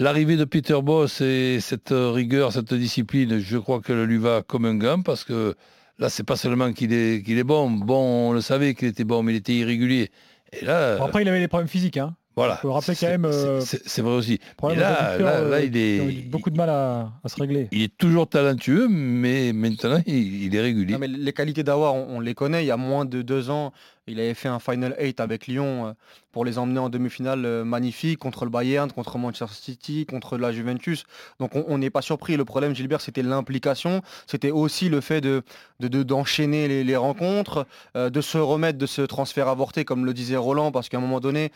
L'arrivée 0.00 0.36
de 0.36 0.44
Peter 0.44 0.78
Boss 0.80 1.20
et 1.20 1.58
cette 1.60 1.92
rigueur, 1.92 2.52
cette 2.52 2.72
discipline, 2.72 3.38
je 3.40 3.58
crois 3.58 3.80
qu'elle 3.80 4.04
lui 4.04 4.18
va 4.18 4.42
comme 4.46 4.64
un 4.64 4.76
gant 4.76 5.02
parce 5.02 5.24
que 5.24 5.56
là, 5.98 6.08
c'est 6.08 6.22
pas 6.22 6.36
seulement 6.36 6.72
qu'il 6.72 6.92
est, 6.92 7.22
qu'il 7.24 7.36
est 7.36 7.42
bon. 7.44 7.68
Bon, 7.68 8.28
on 8.28 8.32
le 8.32 8.40
savait 8.40 8.74
qu'il 8.74 8.86
était 8.86 9.02
bon, 9.02 9.24
mais 9.24 9.32
il 9.32 9.36
était 9.36 9.54
irrégulier. 9.54 10.10
Et 10.52 10.64
là, 10.64 10.98
Bon, 10.98 11.04
après, 11.06 11.22
il 11.22 11.28
avait 11.28 11.40
des 11.40 11.48
problèmes 11.48 11.68
physiques. 11.68 11.96
Hein. 11.96 12.14
voilà. 12.36 12.54
faut 12.58 12.72
rappeler 12.72 12.94
quand 12.94 13.00
C'est- 13.00 13.08
même, 13.08 13.24
euh, 13.24 13.60
c'est- 13.60 14.00
vrai 14.00 14.12
aussi. 14.12 14.34
Et 14.34 14.76
là, 14.76 14.94
adducteurs, 14.94 15.42
là, 15.42 15.48
là, 15.48 15.56
euh, 15.56 15.64
il 15.64 15.76
est, 15.76 16.28
beaucoup 16.30 16.50
de 16.50 16.56
mal 16.56 16.70
à, 16.70 17.10
à 17.24 17.28
se 17.28 17.34
régler. 17.34 17.66
il 17.72 17.82
est 17.82 17.96
toujours 17.98 18.28
talentueux, 18.28 18.86
mais 18.88 19.52
maintenant, 19.52 20.00
il, 20.06 20.44
il 20.44 20.54
est 20.54 20.60
régulier. 20.60 20.92
Non, 20.92 21.00
mais 21.00 21.08
les 21.08 21.32
qualités 21.32 21.64
d'Awar, 21.64 21.96
on, 21.96 22.18
on 22.18 22.20
les 22.20 22.34
connaît. 22.34 22.62
Il 22.62 22.68
y 22.68 22.70
a 22.70 22.76
moins 22.76 23.04
de 23.04 23.22
deux 23.22 23.50
ans, 23.50 23.72
il 24.08 24.18
avait 24.20 24.34
fait 24.34 24.48
un 24.48 24.58
Final 24.58 24.96
8 24.98 25.20
avec 25.20 25.46
Lyon 25.46 25.86
euh, 25.88 25.92
pour 26.32 26.44
les 26.44 26.58
emmener 26.58 26.78
en 26.78 26.88
demi-finale 26.88 27.44
euh, 27.44 27.64
magnifique 27.64 28.18
contre 28.18 28.44
le 28.44 28.50
Bayern, 28.50 28.90
contre 28.90 29.18
Manchester 29.18 29.52
City, 29.54 30.06
contre 30.06 30.36
la 30.38 30.52
Juventus. 30.52 31.04
Donc 31.40 31.52
on 31.54 31.78
n'est 31.78 31.90
pas 31.90 32.02
surpris. 32.02 32.36
Le 32.36 32.44
problème, 32.44 32.74
Gilbert, 32.74 33.00
c'était 33.00 33.22
l'implication. 33.22 34.02
C'était 34.26 34.50
aussi 34.50 34.88
le 34.88 35.00
fait 35.00 35.20
de 35.20 35.42
de- 35.80 35.88
de- 35.88 36.02
d'enchaîner 36.02 36.82
les, 36.82 36.96
rencontres, 36.96 37.66
euh, 37.96 38.10
de 38.10 38.20
se 38.20 38.36
remettre 38.38 38.78
de 38.78 38.86
ce 38.86 39.02
transfert 39.02 39.46
avorté, 39.48 39.84
comme 39.84 40.04
le 40.04 40.12
disait 40.12 40.36
Roland, 40.36 40.72
parce 40.72 40.88
qu'à 40.88 40.96
un 40.98 41.00
moment 41.00 41.20
donné, 41.20 41.52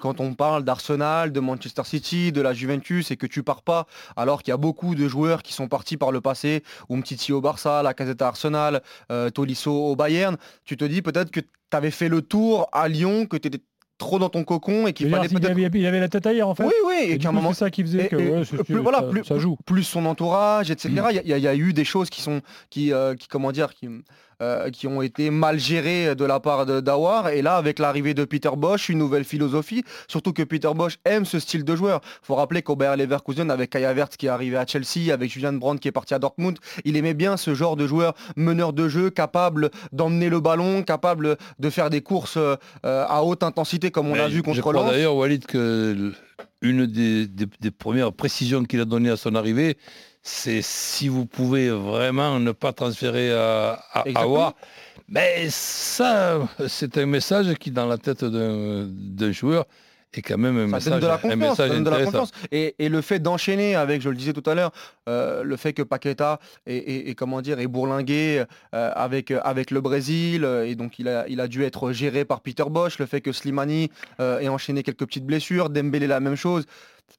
quand 0.00 0.20
on 0.20 0.32
parle 0.34 0.64
d'Arsenal, 0.64 1.30
de 1.32 1.40
Manchester 1.40 1.82
City, 1.84 2.32
de 2.32 2.40
la 2.40 2.54
Juventus, 2.54 3.10
et 3.10 3.16
que 3.16 3.26
tu 3.26 3.42
pars 3.42 3.62
pas, 3.62 3.86
alors 4.16 4.42
qu'il 4.42 4.52
y 4.52 4.54
a 4.54 4.56
beaucoup 4.56 4.94
de 4.94 5.06
joueurs 5.08 5.42
qui 5.42 5.52
sont 5.52 5.68
partis 5.68 5.96
par 5.98 6.10
le 6.12 6.20
passé, 6.22 6.62
Umtiti 6.90 7.32
au 7.32 7.40
Barça, 7.42 7.82
Lacazette 7.82 8.22
à 8.22 8.28
Arsenal, 8.28 8.82
Tolisso 9.34 9.72
au 9.72 9.96
Bayern, 9.96 10.36
tu 10.64 10.76
te 10.76 10.84
dis 10.84 11.02
peut-être 11.02 11.30
que 11.30 11.40
tu 11.70 11.76
avais 11.76 11.90
fait 11.90 12.08
le 12.08 12.22
tour 12.22 12.68
à 12.72 12.88
Lyon, 12.88 13.26
que 13.26 13.36
tu 13.36 13.48
étais 13.48 13.60
trop 13.98 14.18
dans 14.18 14.28
ton 14.28 14.44
cocon 14.44 14.86
et 14.86 14.92
qu'il 14.92 15.06
Il, 15.06 15.10
fallait 15.12 15.26
peut-être... 15.28 15.46
avait, 15.52 15.70
il 15.72 15.86
avait 15.86 16.00
la 16.00 16.08
tête 16.10 16.26
ailleurs 16.26 16.48
en 16.48 16.54
fait. 16.54 16.64
Oui, 16.64 16.72
oui, 16.86 16.94
Et, 17.08 17.12
et 17.12 17.18
qu'à 17.18 17.30
un 17.30 17.32
moment... 17.32 17.54
c'est 17.54 17.60
ça 17.60 17.70
qui 17.70 17.80
faisait 17.82 18.04
et- 18.04 18.08
que 18.08 18.16
ouais, 18.16 18.44
plus- 18.64 18.76
voilà, 18.76 18.98
ça, 18.98 19.04
plus, 19.04 19.24
ça 19.24 19.38
joue. 19.38 19.56
plus 19.64 19.84
son 19.84 20.04
entourage, 20.04 20.70
etc. 20.70 20.90
Il 20.90 20.94
y, 20.96 21.00
a- 21.00 21.22
il 21.22 21.28
y 21.28 21.32
a- 21.32 21.38
il 21.38 21.42
y 21.44 21.48
a 21.48 21.54
eu 21.56 21.72
des 21.72 21.84
choses 21.84 22.10
qui 22.10 22.20
sont, 22.20 22.42
qui, 22.68 22.92
euh, 22.92 23.14
qui 23.14 23.26
comment 23.26 23.52
dire, 23.52 23.72
qui, 23.72 23.88
euh, 24.42 24.70
qui 24.70 24.86
ont 24.86 25.02
été 25.02 25.30
mal 25.30 25.58
gérées 25.58 26.14
de 26.14 26.24
la 26.24 26.40
part 26.40 26.66
de 26.66 26.80
Dawar. 26.80 27.28
Et 27.30 27.42
là, 27.42 27.56
avec 27.56 27.78
l'arrivée 27.78 28.14
de 28.14 28.24
Peter 28.24 28.50
Bosch, 28.56 28.88
une 28.88 28.98
nouvelle 28.98 29.24
philosophie. 29.24 29.82
Surtout 30.08 30.32
que 30.32 30.42
Peter 30.42 30.70
Bosch 30.74 30.98
aime 31.04 31.24
ce 31.24 31.38
style 31.38 31.64
de 31.64 31.74
joueur. 31.76 32.00
faut 32.22 32.34
rappeler 32.34 32.62
qu'au 32.62 32.76
Bayer 32.76 32.96
Leverkusen, 32.96 33.50
avec 33.50 33.70
Kai 33.70 33.84
Havertz 33.84 34.16
qui 34.16 34.26
est 34.26 34.30
arrivé 34.30 34.56
à 34.56 34.66
Chelsea, 34.66 35.12
avec 35.12 35.30
Julian 35.30 35.54
Brandt 35.54 35.80
qui 35.80 35.88
est 35.88 35.92
parti 35.92 36.14
à 36.14 36.18
Dortmund, 36.18 36.58
il 36.84 36.96
aimait 36.96 37.14
bien 37.14 37.36
ce 37.36 37.54
genre 37.54 37.76
de 37.76 37.86
joueur 37.86 38.14
meneur 38.36 38.72
de 38.72 38.88
jeu, 38.88 39.10
capable 39.10 39.70
d'emmener 39.92 40.28
le 40.28 40.40
ballon, 40.40 40.82
capable 40.82 41.36
de 41.58 41.70
faire 41.70 41.90
des 41.90 42.00
courses 42.02 42.36
euh, 42.36 42.56
à 42.84 43.22
haute 43.24 43.42
intensité, 43.42 43.90
comme 43.90 44.08
on 44.08 44.12
Mais 44.12 44.20
a 44.20 44.28
vu 44.28 44.42
contre 44.42 44.72
Lens. 44.72 44.90
d'ailleurs, 44.90 45.14
Walid, 45.16 45.46
que 45.46 46.12
une 46.62 46.86
des, 46.86 47.26
des- 47.26 47.46
des 47.60 47.70
premières 47.70 48.12
précisions 48.12 48.64
qu'il 48.64 48.80
a 48.80 48.84
données 48.84 49.10
à 49.10 49.16
son 49.16 49.34
arrivée, 49.34 49.76
c'est 50.26 50.60
si 50.60 51.08
vous 51.08 51.24
pouvez 51.24 51.70
vraiment 51.70 52.40
ne 52.40 52.50
pas 52.50 52.72
transférer 52.72 53.32
à, 53.32 53.80
à. 53.94 54.54
Mais 55.08 55.46
ça, 55.50 56.48
c'est 56.66 56.98
un 56.98 57.06
message 57.06 57.54
qui, 57.54 57.70
dans 57.70 57.86
la 57.86 57.96
tête 57.96 58.24
d'un 58.24 59.32
joueur, 59.32 59.66
est 60.20 60.22
quand 60.22 60.38
même 60.38 60.56
un 60.74 60.80
Ça 60.80 60.90
donne 60.90 60.98
message, 60.98 61.02
de 61.02 61.06
la 61.06 61.18
confiance, 61.18 61.38
message 61.38 61.56
ça 61.68 61.68
donne 61.74 61.84
de 61.84 61.90
la 61.90 61.96
intéressant. 61.96 62.18
confiance. 62.20 62.32
Et, 62.52 62.74
et 62.78 62.88
le 62.88 63.00
fait 63.00 63.18
d'enchaîner 63.18 63.74
avec, 63.74 64.02
je 64.02 64.08
le 64.08 64.16
disais 64.16 64.32
tout 64.32 64.48
à 64.48 64.54
l'heure, 64.54 64.72
euh, 65.08 65.42
le 65.42 65.56
fait 65.56 65.72
que 65.72 65.82
Paqueta 65.82 66.38
est, 66.66 66.76
est- 66.76 67.08
est, 67.10 67.14
comment 67.14 67.40
dire, 67.42 67.58
est 67.60 67.66
bourlingué 67.66 68.44
euh, 68.74 68.92
avec, 68.94 69.30
euh, 69.30 69.40
avec 69.44 69.70
le 69.70 69.80
Brésil, 69.80 70.44
et 70.64 70.74
donc 70.74 70.98
il 70.98 71.08
a, 71.08 71.26
il 71.28 71.40
a 71.40 71.48
dû 71.48 71.62
être 71.64 71.92
géré 71.92 72.24
par 72.24 72.40
Peter 72.40 72.64
Bosch, 72.68 72.98
le 72.98 73.06
fait 73.06 73.20
que 73.20 73.32
Slimani 73.32 73.90
euh, 74.20 74.40
ait 74.40 74.48
enchaîné 74.48 74.82
quelques 74.82 75.06
petites 75.06 75.26
blessures, 75.26 75.70
Dembélé 75.70 76.06
la 76.06 76.20
même 76.20 76.36
chose, 76.36 76.64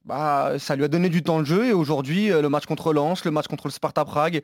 bah, 0.04 0.52
ça 0.58 0.76
lui 0.76 0.84
a 0.84 0.88
donné 0.88 1.08
du 1.08 1.22
temps 1.22 1.40
de 1.40 1.44
jeu, 1.46 1.66
et 1.66 1.72
aujourd'hui, 1.72 2.28
le 2.28 2.48
match 2.48 2.66
contre 2.66 2.92
Lens, 2.92 3.24
le 3.24 3.30
match 3.30 3.46
contre 3.46 3.66
le 3.66 3.72
Sparta 3.72 4.04
Prague, 4.04 4.42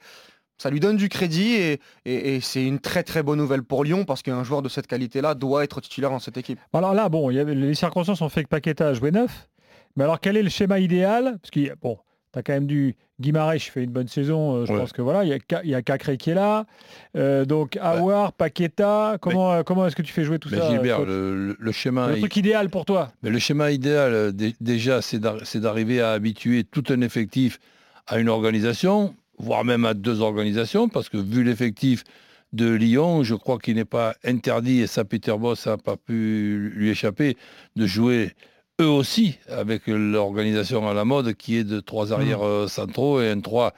ça 0.59 0.71
lui 0.71 0.81
donne 0.81 0.97
du 0.97 1.09
crédit 1.09 1.53
et, 1.55 1.81
et- 2.05 2.37
et 2.37 2.41
c'est 2.41 2.65
une 2.65 2.79
très 2.79 3.03
très 3.03 3.23
bonne 3.23 3.39
nouvelle 3.39 3.63
pour 3.63 3.85
Lyon 3.85 4.05
parce 4.05 4.23
qu'un 4.23 4.45
joueur 4.45 4.63
de 4.63 4.69
cette 4.69 4.87
qualité-là 4.87 5.35
doit 5.35 5.65
être 5.65 5.81
titulaire 5.81 6.11
dans 6.11 6.19
cette 6.21 6.37
équipe. 6.37 6.59
Alors 6.73 6.95
là, 6.95 7.09
bon, 7.09 7.31
il 7.31 7.35
y 7.37 7.41
avait, 7.41 7.55
les 7.55 7.75
circonstances 7.75 8.23
ont 8.23 8.29
fait 8.29 8.45
que 8.45 8.49
Paqueta 8.49 8.89
a 8.89 8.95
joué 8.95 9.11
neuf. 9.11 9.49
Mais 9.97 10.05
alors, 10.05 10.21
quel 10.21 10.37
est 10.37 10.43
le 10.43 10.49
schéma 10.51 10.79
idéal? 10.81 11.39
Parce 11.41 11.51
que, 11.51 11.75
bon, 11.81 11.99
tu 12.33 12.39
as 12.39 12.43
quand 12.43 12.53
même 12.53 12.67
du 12.67 12.97
Guimarães 13.21 13.61
fait 13.61 13.85
une 13.85 13.91
bonne 13.93 14.09
saison. 14.09 14.57
euh, 14.57 14.67
je 14.67 14.73
Ouais. 14.73 14.79
pense 14.81 14.93
que 14.93 15.03
voilà, 15.03 15.23
il 15.23 15.31
y 15.31 15.33
a, 15.33 15.39
Ka- 15.39 15.61
il 15.63 15.71
y 15.71 15.75
a 15.77 15.83
Cacré 15.83 16.17
qui 16.17 16.31
est 16.31 16.35
là. 16.35 16.67
Euh, 17.17 17.45
donc, 17.45 17.77
Awar, 17.81 18.33
Paqueta, 18.33 19.19
comment, 19.21 19.53
euh, 19.53 19.63
comment 19.63 19.87
est-ce 19.87 19.95
que 19.95 20.03
tu 20.03 20.13
fais 20.13 20.25
jouer 20.25 20.41
tout 20.41 20.49
Mais 20.51 20.59
ça 20.59 20.69
Gilbert, 20.69 21.01
le, 21.05 21.57
schéma, 21.73 22.09
Le 22.09 22.17
il- 22.17 22.21
truc 22.21 22.37
idéal 22.37 22.71
pour 22.71 22.85
toi? 22.85 23.13
Mais 23.23 23.31
le 23.31 23.39
schéma 23.39 23.71
idéal, 23.71 24.33
dé- 24.33 24.57
déjà, 24.61 25.01
c'est 25.01 25.21
d'arriver 25.21 26.01
à 26.01 26.11
habituer 26.13 26.65
tout 26.65 26.83
un 26.91 27.01
effectif 27.03 27.61
à 28.09 28.19
une 28.19 28.29
organisation, 28.29 29.15
voire 29.39 29.65
même 29.65 29.85
à 29.85 29.95
deux 29.95 30.21
organisations, 30.21 30.89
parce 30.89 31.09
que 31.09 31.17
vu 31.17 31.45
l'effectif 31.45 32.05
de 32.53 32.71
Lyon, 32.71 33.23
je 33.23 33.35
crois 33.35 33.59
qu'il 33.59 33.77
n'est 33.77 33.85
pas 33.85 34.15
interdit, 34.25 34.81
et 34.81 34.87
ça 34.87 35.05
Peter 35.05 35.35
Boss 35.39 35.67
n'a 35.67 35.77
pas 35.77 35.97
pu 35.97 36.73
lui 36.75 36.91
échapper, 36.91 37.37
de 37.77 37.87
jouer 37.87 38.33
eux 38.81 38.89
aussi 38.89 39.39
avec 39.49 39.87
l'organisation 39.87 40.89
à 40.89 40.95
la 40.95 41.05
mode 41.05 41.35
qui 41.35 41.57
est 41.57 41.65
de 41.65 41.81
trois 41.81 42.13
arrières 42.13 42.45
euh, 42.45 42.69
centraux 42.69 43.21
et 43.21 43.31
un 43.31 43.41
3 43.41 43.73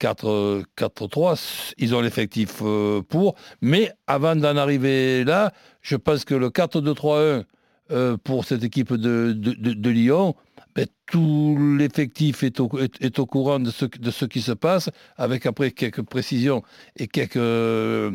4-3, 0.00 1.72
ils 1.78 1.94
ont 1.94 2.00
l'effectif 2.00 2.60
euh, 2.62 3.02
pour. 3.02 3.34
Mais 3.60 3.90
avant 4.06 4.36
d'en 4.36 4.56
arriver 4.56 5.24
là, 5.24 5.52
je 5.80 5.96
pense 5.96 6.24
que 6.24 6.34
le 6.34 6.50
4-2-3-1 6.50 7.44
euh, 7.92 8.16
pour 8.22 8.44
cette 8.44 8.64
équipe 8.64 8.92
de, 8.92 9.32
de, 9.32 9.90
Lyon, 9.90 10.34
ben, 10.76 10.86
tout 11.06 11.56
l'effectif 11.78 12.42
est 12.42 12.60
au, 12.60 12.70
est, 12.78 13.18
au, 13.18 13.24
courant 13.24 13.58
de 13.58 13.70
ce, 13.70 13.86
de 13.86 14.10
ce 14.10 14.26
qui 14.26 14.42
se 14.42 14.52
passe, 14.52 14.90
avec 15.16 15.46
après 15.46 15.70
quelques 15.70 16.02
précisions 16.02 16.62
et 16.96 17.06
quelques 17.06 17.36
euh, 17.36 18.10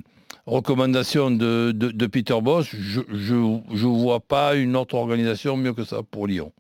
recommandations 0.45 1.31
de, 1.31 1.71
de, 1.71 2.07
Peter 2.07 2.39
Boss. 2.39 2.67
Je 2.71 3.33
ne 3.33 4.01
vois 4.03 4.19
pas 4.19 4.53
une 4.55 4.75
autre 4.75 4.93
organisation 4.93 5.57
mieux 5.57 5.73
que 5.73 5.83
ça 5.83 6.03
pour 6.03 6.27
Lyon. 6.27 6.51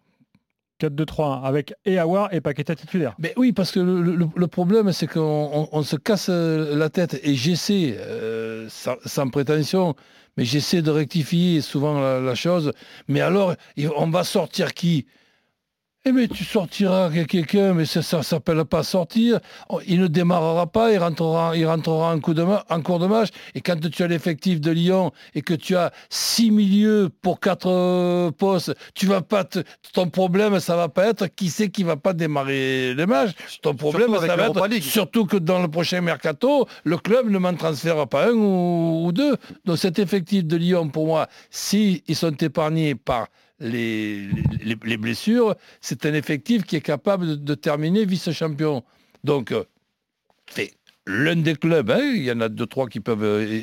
4-2-3-1 0.81 1.43
avec 1.43 1.75
et 1.85 1.99
Awar 1.99 2.33
et 2.33 2.41
Paqueta 2.41 2.75
titulaire. 2.75 3.13
Mais 3.19 3.33
oui, 3.37 3.51
parce 3.51 3.71
que 3.71 3.79
le, 3.79 4.47
problème, 4.47 4.91
c'est 4.93 5.05
qu'on 5.05 5.83
se 5.83 5.95
casse 5.95 6.29
la 6.29 6.89
tête 6.89 7.19
et 7.21 7.35
j'essaie, 7.35 7.95
euh, 7.99 8.67
sans, 8.69 9.29
prétention, 9.29 9.93
mais 10.35 10.45
j'essaie 10.45 10.81
de 10.81 10.89
rectifier 10.89 11.61
souvent 11.61 11.99
la, 11.99 12.33
chose. 12.33 12.71
Mais 13.07 13.21
alors, 13.21 13.53
on 13.95 14.09
va 14.09 14.23
sortir 14.23 14.73
qui? 14.73 15.05
Eh 16.03 16.11
mais 16.11 16.27
tu 16.27 16.43
sortiras 16.43 17.11
quelqu'un, 17.27 17.75
mais 17.75 17.85
ça 17.85 17.99
ne 18.17 18.23
s'appelle 18.23 18.65
pas 18.65 18.81
sortir. 18.81 19.39
Oh, 19.69 19.79
il 19.85 20.01
ne 20.01 20.07
démarrera 20.07 20.65
pas, 20.65 20.91
il 20.91 20.97
rentrera, 20.97 21.55
il 21.55 21.67
rentrera 21.67 22.15
en, 22.15 22.19
coup 22.19 22.33
de 22.33 22.41
en 22.41 22.81
cours 22.81 22.97
de 22.97 23.05
match. 23.05 23.29
Et 23.53 23.61
quand 23.61 23.79
tu 23.79 24.01
as 24.01 24.07
l'effectif 24.07 24.59
de 24.59 24.71
Lyon 24.71 25.11
et 25.35 25.43
que 25.43 25.53
tu 25.53 25.75
as 25.75 25.91
six 26.09 26.49
milieux 26.49 27.09
pour 27.21 27.39
quatre 27.39 27.69
euh, 27.69 28.31
postes, 28.31 28.73
tu 28.95 29.05
vas 29.05 29.21
pas 29.21 29.43
ton 29.93 30.09
problème, 30.09 30.59
ça 30.59 30.75
va 30.75 30.89
pas 30.89 31.05
être 31.05 31.27
qui 31.27 31.49
c'est 31.49 31.69
qui 31.69 31.83
va 31.83 31.97
pas 31.97 32.13
démarrer 32.13 32.95
les 32.95 33.05
matchs. 33.05 33.33
Ton 33.61 33.75
problème, 33.75 34.17
ça 34.19 34.35
va 34.35 34.47
être 34.47 34.81
surtout 34.81 35.25
que 35.25 35.37
dans 35.37 35.61
le 35.61 35.67
prochain 35.67 36.01
mercato, 36.01 36.67
le 36.83 36.97
club 36.97 37.29
ne 37.29 37.37
m'en 37.37 37.53
transfère 37.53 38.07
pas 38.07 38.29
un 38.29 38.33
ou, 38.33 39.11
deux. 39.13 39.37
Donc 39.65 39.77
cet 39.77 39.99
effectif 39.99 40.45
de 40.45 40.57
Lyon, 40.57 40.89
pour 40.89 41.05
moi, 41.05 41.27
s'ils 41.51 42.01
sont 42.15 42.35
épargnés 42.37 42.95
par 42.95 43.27
les, 43.61 44.27
les, 44.63 44.97
blessures, 44.97 45.55
c'est 45.79 46.05
un 46.05 46.13
effectif 46.13 46.63
qui 46.63 46.75
est 46.75 46.81
capable 46.81 47.43
de, 47.43 47.55
terminer 47.55 48.05
vice-champion. 48.05 48.83
Donc, 49.23 49.51
euh, 49.51 49.63
fait 50.47 50.73
l'un 51.07 51.35
des 51.35 51.55
clubs, 51.55 51.89
hein, 51.89 52.11
il 52.13 52.23
y 52.23 52.31
en 52.31 52.41
a 52.41 52.49
deux, 52.49 52.67
trois 52.67 52.87
qui 52.87 52.99
peuvent 52.99 53.23
euh, 53.23 53.61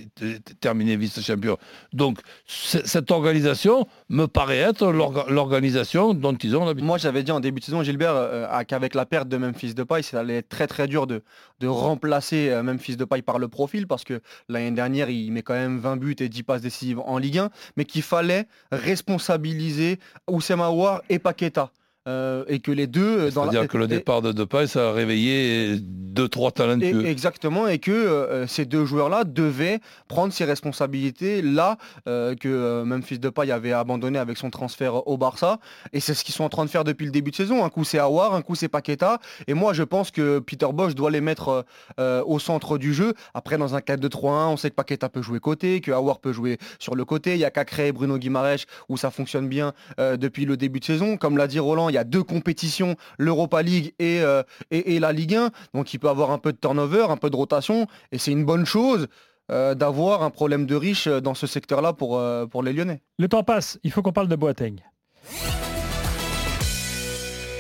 terminer 0.60 0.96
vice-champion. 0.96 1.56
Donc, 1.92 2.18
cette 2.46 3.10
organisation 3.10 3.86
me 4.08 4.26
paraît 4.26 4.58
être 4.58 4.90
l'organisation 4.90 6.14
dont 6.14 6.34
ils 6.34 6.56
ont 6.56 6.64
l'habitude. 6.64 6.86
Moi, 6.86 6.98
j'avais 6.98 7.22
dit 7.22 7.30
en 7.30 7.40
début 7.40 7.60
de 7.60 7.64
saison, 7.64 7.82
Gilbert, 7.82 8.14
euh, 8.14 8.64
qu'avec 8.64 8.94
la 8.94 9.06
perte 9.06 9.28
de 9.28 9.36
Memphis 9.36 9.74
Depay, 9.74 10.02
ça 10.02 10.20
allait 10.20 10.38
être 10.38 10.48
très 10.48 10.66
très 10.66 10.88
dur 10.88 11.06
de, 11.06 11.22
remplacer 11.64 12.50
euh, 12.50 12.62
Memphis 12.62 12.96
Depay 12.96 13.22
par 13.22 13.38
le 13.38 13.48
profil, 13.48 13.86
parce 13.86 14.04
que 14.04 14.20
l'année 14.48 14.72
dernière, 14.72 15.08
il 15.08 15.30
met 15.30 15.42
quand 15.42 15.54
même 15.54 15.78
20 15.78 15.96
buts 15.96 16.16
et 16.18 16.28
10 16.28 16.42
passes 16.42 16.62
décisives 16.62 17.00
en 17.00 17.18
Ligue 17.18 17.38
1, 17.38 17.50
mais 17.76 17.84
qu'il 17.84 18.02
fallait 18.02 18.46
responsabiliser 18.72 19.98
Oussema 20.28 20.66
Aouar 20.66 21.02
et 21.08 21.18
Paqueta. 21.18 21.70
Euh, 22.08 22.44
et 22.48 22.60
que 22.60 22.72
les 22.72 22.86
deux... 22.86 23.18
Euh, 23.18 23.30
C'est-à-dire 23.30 23.68
que 23.68 23.76
le 23.76 23.86
départ 23.86 24.22
de 24.22 24.32
Depay, 24.32 24.66
ça 24.66 24.88
a 24.88 24.92
réveillé 24.92 25.76
deux, 25.78 26.28
trois 26.28 26.50
talentueux. 26.50 27.04
exactement, 27.04 27.68
et 27.68 27.78
que 27.78 27.92
euh, 27.92 28.46
ces 28.46 28.64
deux 28.64 28.86
joueurs-là 28.86 29.24
devaient 29.24 29.80
prendre 30.08 30.32
ces 30.32 30.44
responsabilités 30.44 31.42
là 31.42 31.76
que 32.06 32.82
Memphis 32.82 33.18
Depay 33.18 33.50
avait 33.50 33.72
abandonné 33.72 34.18
avec 34.18 34.38
son 34.38 34.50
transfert 34.50 35.06
au 35.06 35.18
Barça. 35.18 35.58
Et 35.92 36.00
c'est 36.00 36.14
ce 36.14 36.24
qu'ils 36.24 36.34
sont 36.34 36.44
en 36.44 36.48
train 36.48 36.64
de 36.64 36.70
faire 36.70 36.84
depuis 36.84 37.04
le 37.04 37.12
début 37.12 37.30
de 37.30 37.36
saison. 37.36 37.64
Un 37.64 37.68
coup 37.68 37.84
c'est 37.84 37.98
Awar, 37.98 38.34
un 38.34 38.42
coup 38.42 38.54
c'est 38.54 38.68
Paqueta. 38.68 39.18
Et 39.46 39.54
moi 39.54 39.74
je 39.74 39.82
pense 39.82 40.10
que 40.10 40.38
Peter 40.38 40.68
Bosch 40.72 40.94
doit 40.94 41.10
les 41.10 41.20
mettre 41.20 41.66
au 41.98 42.38
centre 42.38 42.78
du 42.78 42.94
jeu. 42.94 43.12
Après 43.34 43.58
dans 43.58 43.74
un 43.74 43.80
4-2-3-1, 43.80 44.48
on 44.48 44.56
sait 44.56 44.70
que 44.70 44.74
Paqueta 44.74 45.08
peut 45.08 45.22
jouer 45.22 45.40
côté, 45.40 45.80
que 45.80 45.92
Awar 45.92 46.20
peut 46.20 46.32
jouer 46.32 46.58
sur 46.78 46.94
le 46.94 47.04
côté. 47.04 47.34
Il 47.34 47.40
y 47.40 47.44
a 47.44 47.50
qu'à 47.50 47.64
créer 47.64 47.92
Bruno 47.92 48.16
Guimaraes 48.18 48.64
où 48.88 48.96
ça 48.96 49.10
fonctionne 49.10 49.48
bien 49.48 49.74
depuis 49.98 50.46
le 50.46 50.56
début 50.56 50.80
de 50.80 50.84
saison. 50.84 51.16
Comme 51.16 51.36
l'a 51.36 51.46
dit 51.46 51.58
Roland, 51.58 51.90
il 51.90 51.94
y 51.94 51.97
a 51.97 51.97
deux 52.04 52.22
compétitions, 52.22 52.96
l'Europa 53.18 53.62
League 53.62 53.94
euh, 54.00 54.42
et, 54.70 54.96
et, 54.96 55.00
la 55.00 55.12
Ligue 55.12 55.34
1. 55.34 55.50
Donc 55.74 55.94
il 55.94 55.98
peut 55.98 56.08
avoir 56.08 56.30
un 56.30 56.38
peu 56.38 56.52
de 56.52 56.58
turnover, 56.58 57.06
un 57.08 57.16
peu 57.16 57.30
de 57.30 57.36
rotation. 57.36 57.86
Et 58.12 58.18
c'est 58.18 58.32
une 58.32 58.44
bonne 58.44 58.66
chose. 58.66 59.08
Euh, 59.50 59.74
d'avoir 59.74 60.22
un 60.24 60.28
problème 60.28 60.66
de 60.66 60.74
riche 60.74 61.06
euh, 61.06 61.22
dans 61.22 61.32
ce 61.32 61.46
secteur-là 61.46 61.94
pour, 61.94 62.22
pour 62.50 62.62
les 62.62 62.74
Lyonnais. 62.74 63.00
Le 63.18 63.28
temps 63.28 63.42
passe, 63.42 63.78
il 63.82 63.90
faut 63.90 64.02
qu'on 64.02 64.12
parle 64.12 64.28
de 64.28 64.36
Boateng. 64.36 64.76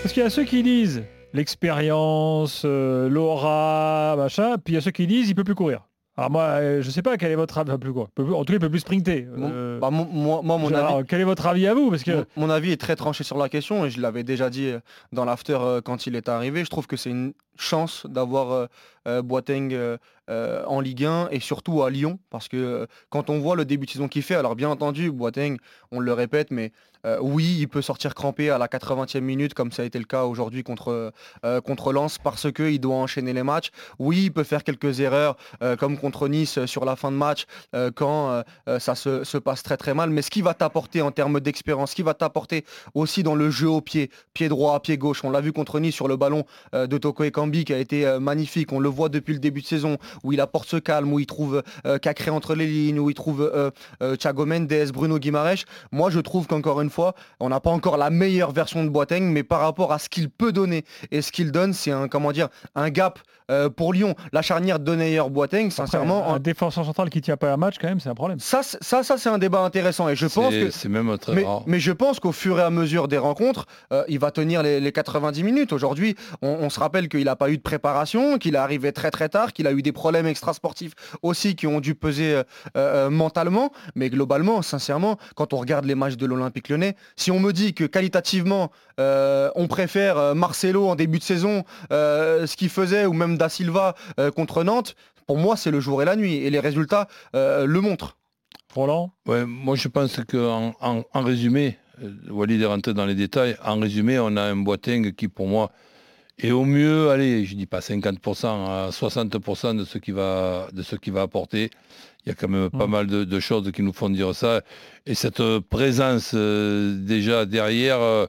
Parce 0.02 0.12
qu'il 0.12 0.22
y 0.22 0.26
a 0.26 0.28
ceux 0.28 0.44
qui 0.44 0.62
disent 0.62 1.04
l'expérience, 1.32 2.66
l'aura, 2.66 4.16
machin, 4.18 4.58
puis 4.62 4.74
il 4.74 4.76
y 4.76 4.78
a 4.78 4.82
ceux 4.82 4.90
qui 4.90 5.06
disent 5.06 5.30
il 5.30 5.34
peut 5.34 5.44
plus 5.44 5.54
courir. 5.54 5.87
Alors 6.18 6.32
moi, 6.32 6.42
euh, 6.42 6.82
je 6.82 6.90
sais 6.90 7.00
pas 7.00 7.16
quel 7.16 7.30
est 7.30 7.36
votre 7.36 7.58
avis. 7.58 7.78
Plus 7.78 7.92
quoi. 7.92 8.08
En 8.18 8.44
tout 8.44 8.46
cas, 8.46 8.54
il 8.54 8.58
peut 8.58 8.68
plus 8.68 8.80
sprinter. 8.80 9.28
Euh, 9.38 9.78
bah, 9.78 9.90
moi, 9.90 10.42
mon 10.42 10.74
avis, 10.74 11.06
quel 11.06 11.20
est 11.20 11.24
votre 11.24 11.46
avis 11.46 11.68
à 11.68 11.74
vous? 11.74 11.90
Parce 11.90 12.02
que 12.02 12.26
mon, 12.36 12.50
avis 12.50 12.72
est 12.72 12.80
très 12.80 12.96
tranché 12.96 13.22
sur 13.22 13.38
la 13.38 13.48
question 13.48 13.84
et 13.84 13.90
je 13.90 14.00
l'avais 14.00 14.24
déjà 14.24 14.50
dit 14.50 14.66
euh, 14.66 14.80
dans 15.12 15.24
l'after 15.24 15.58
quand 15.84 16.08
il 16.08 16.16
est 16.16 16.28
arrivé. 16.28 16.64
Je 16.64 16.70
trouve 16.70 16.88
que 16.88 16.96
c'est 16.96 17.10
une 17.10 17.34
chance 17.58 18.06
d'avoir 18.08 18.68
Boateng 19.06 19.98
en 20.28 20.80
Ligue 20.80 21.04
1 21.04 21.28
et 21.30 21.40
surtout 21.40 21.82
à 21.82 21.90
Lyon 21.90 22.18
parce 22.30 22.48
que 22.48 22.86
quand 23.10 23.30
on 23.30 23.38
voit 23.38 23.56
le 23.56 23.64
début 23.64 23.86
de 23.86 23.90
saison 23.90 24.08
qu'il 24.08 24.22
fait, 24.22 24.34
alors 24.34 24.56
bien 24.56 24.68
entendu, 24.68 25.10
Boateng, 25.10 25.56
on 25.90 26.00
le 26.00 26.12
répète, 26.12 26.50
mais 26.50 26.72
euh, 27.06 27.18
oui, 27.20 27.56
il 27.58 27.68
peut 27.68 27.82
sortir 27.82 28.14
crampé 28.14 28.50
à 28.50 28.58
la 28.58 28.66
80e 28.66 29.20
minute, 29.20 29.54
comme 29.54 29.72
ça 29.72 29.82
a 29.82 29.84
été 29.84 29.98
le 29.98 30.04
cas 30.04 30.24
aujourd'hui 30.24 30.62
contre, 30.62 31.12
euh, 31.44 31.60
contre 31.60 31.92
Lens, 31.92 32.18
parce 32.18 32.50
qu'il 32.52 32.80
doit 32.80 32.96
enchaîner 32.96 33.32
les 33.32 33.42
matchs. 33.42 33.70
Oui, 33.98 34.24
il 34.24 34.32
peut 34.32 34.44
faire 34.44 34.64
quelques 34.64 35.00
erreurs, 35.00 35.36
euh, 35.62 35.76
comme 35.76 35.98
contre 35.98 36.28
Nice 36.28 36.64
sur 36.66 36.84
la 36.84 36.96
fin 36.96 37.10
de 37.10 37.16
match, 37.16 37.44
quand 37.94 38.42
ça 38.78 38.94
se, 38.94 39.38
passe 39.38 39.62
très 39.62 39.76
très 39.76 39.94
mal. 39.94 40.10
Mais 40.10 40.22
ce 40.22 40.30
qui 40.30 40.42
va 40.42 40.54
t'apporter 40.54 41.02
en 41.02 41.10
termes 41.10 41.40
d'expérience, 41.40 41.90
ce 41.90 41.96
qui 41.96 42.02
va 42.02 42.14
t'apporter 42.14 42.64
aussi 42.94 43.22
dans 43.22 43.34
le 43.34 43.50
jeu 43.50 43.68
au 43.68 43.80
pied, 43.80 44.10
pied 44.34 44.48
droit, 44.48 44.80
pied 44.80 44.98
gauche, 44.98 45.24
on 45.24 45.30
l'a 45.30 45.40
vu 45.40 45.52
contre 45.52 45.78
Nice 45.80 45.94
sur 45.94 46.08
le 46.08 46.16
ballon 46.16 46.44
de 46.72 46.98
Toko 46.98 47.24
Qui 47.50 47.72
a 47.72 47.78
été 47.78 48.18
magnifique. 48.20 48.72
On 48.72 48.78
le 48.78 48.88
voit 48.88 49.08
depuis 49.08 49.32
le 49.32 49.38
début 49.38 49.62
de 49.62 49.66
saison, 49.66 49.96
où 50.22 50.32
il 50.32 50.40
apporte 50.40 50.68
ce 50.68 50.76
calme, 50.76 51.12
où 51.12 51.18
il 51.18 51.26
trouve 51.26 51.62
Cacré 52.02 52.30
entre 52.30 52.54
les 52.54 52.66
lignes, 52.66 52.98
où 53.00 53.08
il 53.08 53.14
trouve 53.14 53.50
Thiago 54.18 54.44
Mendes, 54.44 54.90
Bruno 54.92 55.18
Guimaraes. 55.18 55.64
Moi, 55.90 56.10
je 56.10 56.20
trouve 56.20 56.46
qu'encore 56.46 56.80
une 56.82 56.90
fois, 56.90 57.14
on 57.40 57.48
n'a 57.48 57.60
pas 57.60 57.70
encore 57.70 57.96
la 57.96 58.10
meilleure 58.10 58.52
version 58.52 58.84
de 58.84 58.90
Boateng, 58.90 59.32
mais 59.32 59.42
par 59.42 59.60
rapport 59.60 59.92
à 59.92 59.98
ce 59.98 60.08
qu'il 60.08 60.28
peut 60.28 60.52
donner 60.52 60.84
et 61.10 61.22
ce 61.22 61.32
qu'il 61.32 61.50
donne, 61.52 61.72
c'est 61.72 61.90
un 61.90 62.06
comment 62.06 62.32
dire 62.32 62.48
un 62.74 62.90
gap 62.90 63.18
euh, 63.50 63.68
pour 63.68 63.92
Lyon. 63.92 64.14
La 64.32 64.42
charnière 64.42 64.78
Donner 64.78 65.20
Boateng, 65.30 65.70
sincèrement, 65.70 66.34
un 66.34 66.38
défenseur 66.38 66.84
central 66.84 67.10
qui 67.10 67.20
tient 67.20 67.36
pas 67.36 67.52
un 67.52 67.56
match 67.56 67.76
quand 67.80 67.88
même, 67.88 68.00
c'est 68.00 68.08
un 68.08 68.14
problème. 68.14 68.38
Ça, 68.40 68.60
ça, 68.62 69.02
ça 69.02 69.18
c'est 69.18 69.28
un 69.28 69.38
débat 69.38 69.60
intéressant 69.60 70.08
et 70.08 70.16
je 70.16 70.26
pense 70.26 70.52
que 70.52 70.70
c'est 70.70 70.88
même 70.88 71.16
très 71.18 71.34
mais, 71.34 71.44
mais, 71.66 71.80
je 71.80 71.92
pense 71.92 72.20
qu'au 72.20 72.32
fur 72.32 72.58
et 72.58 72.62
à 72.62 72.70
mesure 72.70 73.08
des 73.08 73.18
rencontres, 73.18 73.66
euh, 73.92 74.04
il 74.08 74.18
va 74.18 74.30
tenir 74.30 74.62
les, 74.62 74.92
90 74.92 75.42
minutes. 75.42 75.72
Aujourd'hui, 75.72 76.16
on, 76.42 76.70
se 76.70 76.80
rappelle 76.80 77.08
qu'il 77.08 77.24
n'a 77.24 77.36
pas 77.36 77.50
eu 77.50 77.56
de 77.56 77.62
préparation, 77.62 78.38
qu'il 78.38 78.54
est 78.54 78.58
arrivé 78.58 78.92
très 78.92 79.10
très 79.10 79.28
tard, 79.28 79.52
qu'il 79.52 79.66
a 79.66 79.72
eu 79.72 79.82
des 79.82 79.92
problèmes 79.92 80.26
extrasportifs 80.26 80.92
aussi 81.22 81.54
qui 81.56 81.66
ont 81.66 81.80
dû 81.80 81.94
peser 81.94 82.42
euh, 82.76 83.10
mentalement, 83.10 83.72
mais 83.94 84.10
globalement, 84.10 84.62
sincèrement, 84.62 85.18
quand 85.34 85.52
on 85.52 85.58
regarde 85.58 85.84
les 85.84 85.94
matchs 85.94 86.16
de 86.16 86.26
l'Olympique 86.26 86.68
Lyonnais, 86.68 86.96
si 87.16 87.30
on 87.30 87.40
me 87.40 87.52
dit 87.52 87.74
que 87.74 87.84
qualitativement, 87.84 88.70
euh, 88.98 89.50
on 89.54 89.68
préfère 89.68 90.34
Marcelo 90.34 90.88
en 90.88 90.94
début 90.94 91.18
de 91.18 91.24
saison, 91.24 91.64
euh, 91.92 92.46
ce 92.46 92.56
qu'il 92.56 92.68
faisait, 92.68 93.06
ou 93.06 93.12
même 93.12 93.37
Da 93.38 93.48
Silva 93.48 93.94
contre 94.36 94.64
Nantes, 94.64 94.94
pour 95.26 95.38
moi, 95.38 95.56
c'est 95.56 95.70
le 95.70 95.80
jour 95.80 96.02
et 96.02 96.04
la 96.04 96.16
nuit. 96.16 96.34
Et 96.34 96.50
les 96.50 96.60
résultats 96.60 97.08
le 97.34 97.78
montrent. 97.80 98.18
Roland 98.74 99.12
ouais, 99.26 99.44
Moi, 99.44 99.76
je 99.76 99.88
pense 99.88 100.20
qu'en 100.28 100.74
en, 100.80 101.22
résumé, 101.22 101.78
Walid 102.28 102.62
est 102.62 102.66
rentré 102.66 102.94
dans 102.94 103.06
les 103.06 103.14
détails, 103.14 103.56
en 103.64 103.80
résumé, 103.80 104.18
on 104.18 104.36
a 104.36 104.42
un 104.42 104.56
Boateng 104.56 105.12
qui, 105.12 105.28
pour 105.28 105.48
moi, 105.48 105.72
est 106.38 106.52
au 106.52 106.64
mieux, 106.64 107.10
allez, 107.10 107.44
je 107.44 107.56
dis 107.56 107.66
pas 107.66 107.80
50%, 107.80 108.46
à 108.46 108.90
60% 108.90 109.76
de 109.76 109.84
ce 109.84 109.98
qu'il 109.98 110.14
va, 110.14 110.68
de 110.72 110.82
ce 110.82 110.94
qui 110.96 111.10
va 111.10 111.22
apporter. 111.22 111.70
Il 112.24 112.28
y 112.28 112.32
a 112.32 112.34
quand 112.34 112.48
même 112.48 112.70
pas 112.70 112.86
mm. 112.86 112.90
mal 112.90 113.06
de, 113.06 113.40
choses 113.40 113.72
qui 113.72 113.82
nous 113.82 113.92
font 113.92 114.10
dire 114.10 114.34
ça. 114.34 114.62
Et 115.06 115.14
cette 115.14 115.42
présence 115.70 116.32
euh, 116.34 116.96
déjà 117.00 117.46
derrière 117.46 118.00
euh, 118.00 118.26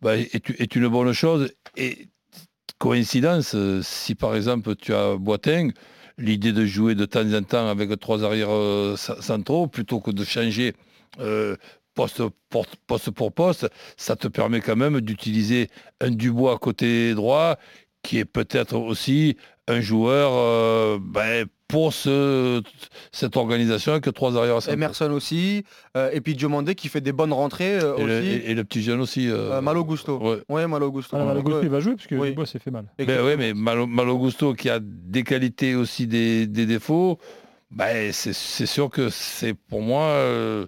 bah, 0.00 0.16
est, 0.16 0.76
une 0.76 0.88
bonne 0.88 1.12
chose. 1.12 1.52
Et 1.76 2.08
coïncidence, 2.80 3.54
euh, 3.54 3.80
si 3.84 4.16
par 4.16 4.34
exemple 4.34 4.74
tu 4.74 4.92
as 4.92 5.16
Boateng, 5.16 5.70
l'idée 6.18 6.52
de 6.52 6.66
jouer 6.66 6.96
de 6.96 7.04
temps 7.04 7.32
en 7.32 7.42
temps 7.42 7.68
avec 7.68 7.96
trois 8.00 8.24
arrières 8.24 8.96
centraux, 8.96 9.68
plutôt 9.68 10.00
que 10.00 10.10
de 10.10 10.24
changer 10.24 10.74
poste 11.94 12.22
pour, 12.48 12.66
poste 12.86 13.10
poste, 13.10 13.68
ça 13.96 14.16
te 14.16 14.28
permet 14.28 14.60
quand 14.60 14.76
même 14.76 15.00
d'utiliser 15.00 15.68
un 16.00 16.10
Dubois 16.10 16.58
côté 16.58 17.14
droit 17.14 17.58
qui 18.02 18.18
est 18.18 18.24
peut-être 18.24 18.76
aussi 18.76 19.36
un 19.70 19.80
joueur 19.80 20.30
euh, 20.34 20.98
ben, 21.00 21.46
pour 21.68 21.92
ce, 21.92 22.62
cette 23.12 23.36
organisation 23.36 23.92
avec 23.92 24.12
trois 24.14 24.36
arrières. 24.36 24.58
Emerson 24.68 25.10
aussi, 25.12 25.64
euh, 25.96 26.10
et 26.12 26.20
puis 26.20 26.34
Diomandé 26.34 26.74
qui 26.74 26.88
fait 26.88 27.00
des 27.00 27.12
bonnes 27.12 27.32
rentrées 27.32 27.78
euh, 27.78 27.96
Et 27.96 28.04
le, 28.04 28.18
aussi. 28.18 28.28
et- 28.28 28.50
et 28.50 28.54
le 28.54 28.64
petit 28.64 28.82
jeune 28.82 29.00
aussi. 29.00 29.28
euh, 29.28 29.52
Euh, 29.52 29.60
Malo 29.60 29.84
Gusto. 29.84 30.18
ouais. 30.18 30.38
Ouais, 30.48 30.66
Malo 30.66 30.90
Gusto. 30.90 31.16
Ah, 31.18 31.24
Malo 31.24 31.42
Gusto, 31.42 31.62
il 31.62 31.68
va 31.68 31.80
jouer 31.80 31.94
parce 31.94 32.06
que 32.08 32.14
oui. 32.16 32.30
Dubois 32.30 32.46
s'est 32.46 32.58
fait 32.58 32.70
mal. 32.72 32.86
Ben 32.98 33.24
ouais, 33.24 33.36
mais 33.36 33.54
Malo, 33.54 33.86
Malo 33.86 34.18
Gusto 34.18 34.54
qui 34.54 34.68
a 34.68 34.78
des 34.82 35.22
qualités 35.22 35.74
aussi 35.76 36.06
des, 36.08 36.46
des 36.46 36.66
défauts, 36.66 37.18
ben 37.70 38.12
c'est 38.12 38.32
c'est 38.32 38.66
sûr 38.66 38.90
que 38.90 39.08
c'est 39.10 39.54
pour 39.54 39.80
moi 39.82 40.02
euh, 40.06 40.66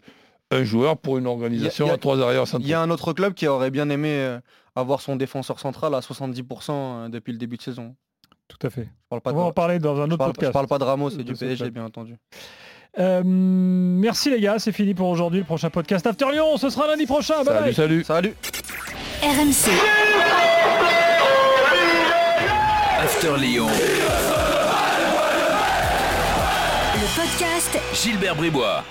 un 0.52 0.62
joueur 0.64 0.98
pour 0.98 1.18
une 1.18 1.26
organisation 1.26 1.86
Il 1.86 1.88
y 1.88 1.90
a- 1.90 1.94
à 1.94 1.98
trois 1.98 2.20
arrières 2.20 2.44
Il 2.60 2.68
y 2.68 2.74
a 2.74 2.80
un 2.80 2.90
autre 2.90 3.12
club 3.12 3.34
qui 3.34 3.48
aurait 3.48 3.70
bien 3.72 3.88
aimé 3.90 4.38
avoir 4.76 5.00
son 5.00 5.16
défenseur 5.16 5.58
central 5.58 5.94
à 5.94 6.00
70% 6.00 6.70
euh, 6.70 7.08
depuis 7.08 7.32
le 7.32 7.38
début 7.38 7.56
de 7.56 7.62
saison. 7.62 7.96
Tout 8.58 8.66
à 8.66 8.70
fait. 8.70 8.82
Je 8.82 9.08
parle 9.08 9.20
pas 9.22 9.30
On 9.30 9.34
de, 9.34 9.38
va 9.38 9.44
en 9.46 9.52
parler 9.52 9.78
dans 9.78 9.94
un 10.00 10.06
je 10.06 10.12
autre 10.12 10.18
parle, 10.18 10.30
je 10.30 10.34
podcast. 10.34 10.52
parle 10.52 10.66
pas 10.66 10.78
de 10.78 10.84
Ramos 10.84 11.10
et 11.10 11.24
du 11.24 11.32
PSG, 11.34 11.70
bien 11.70 11.84
entendu. 11.84 12.16
Euh, 12.98 13.22
merci 13.24 14.28
les 14.30 14.40
gars, 14.40 14.58
c'est 14.58 14.72
fini 14.72 14.92
pour 14.94 15.08
aujourd'hui. 15.08 15.40
Le 15.40 15.46
prochain 15.46 15.70
podcast 15.70 16.06
After 16.06 16.26
Lyon, 16.30 16.56
ce 16.58 16.68
sera 16.70 16.86
lundi 16.86 17.06
prochain. 17.06 17.42
Bye 17.44 17.46
Salut, 17.46 17.62
bye. 17.62 17.74
salut. 17.74 18.04
Salut 18.04 18.34
RMC. 19.22 19.70
After 23.02 23.36
Lyon. 23.38 23.66
Le 26.94 27.06
podcast 27.16 27.78
Gilbert 27.94 28.36
Bribois. 28.36 28.84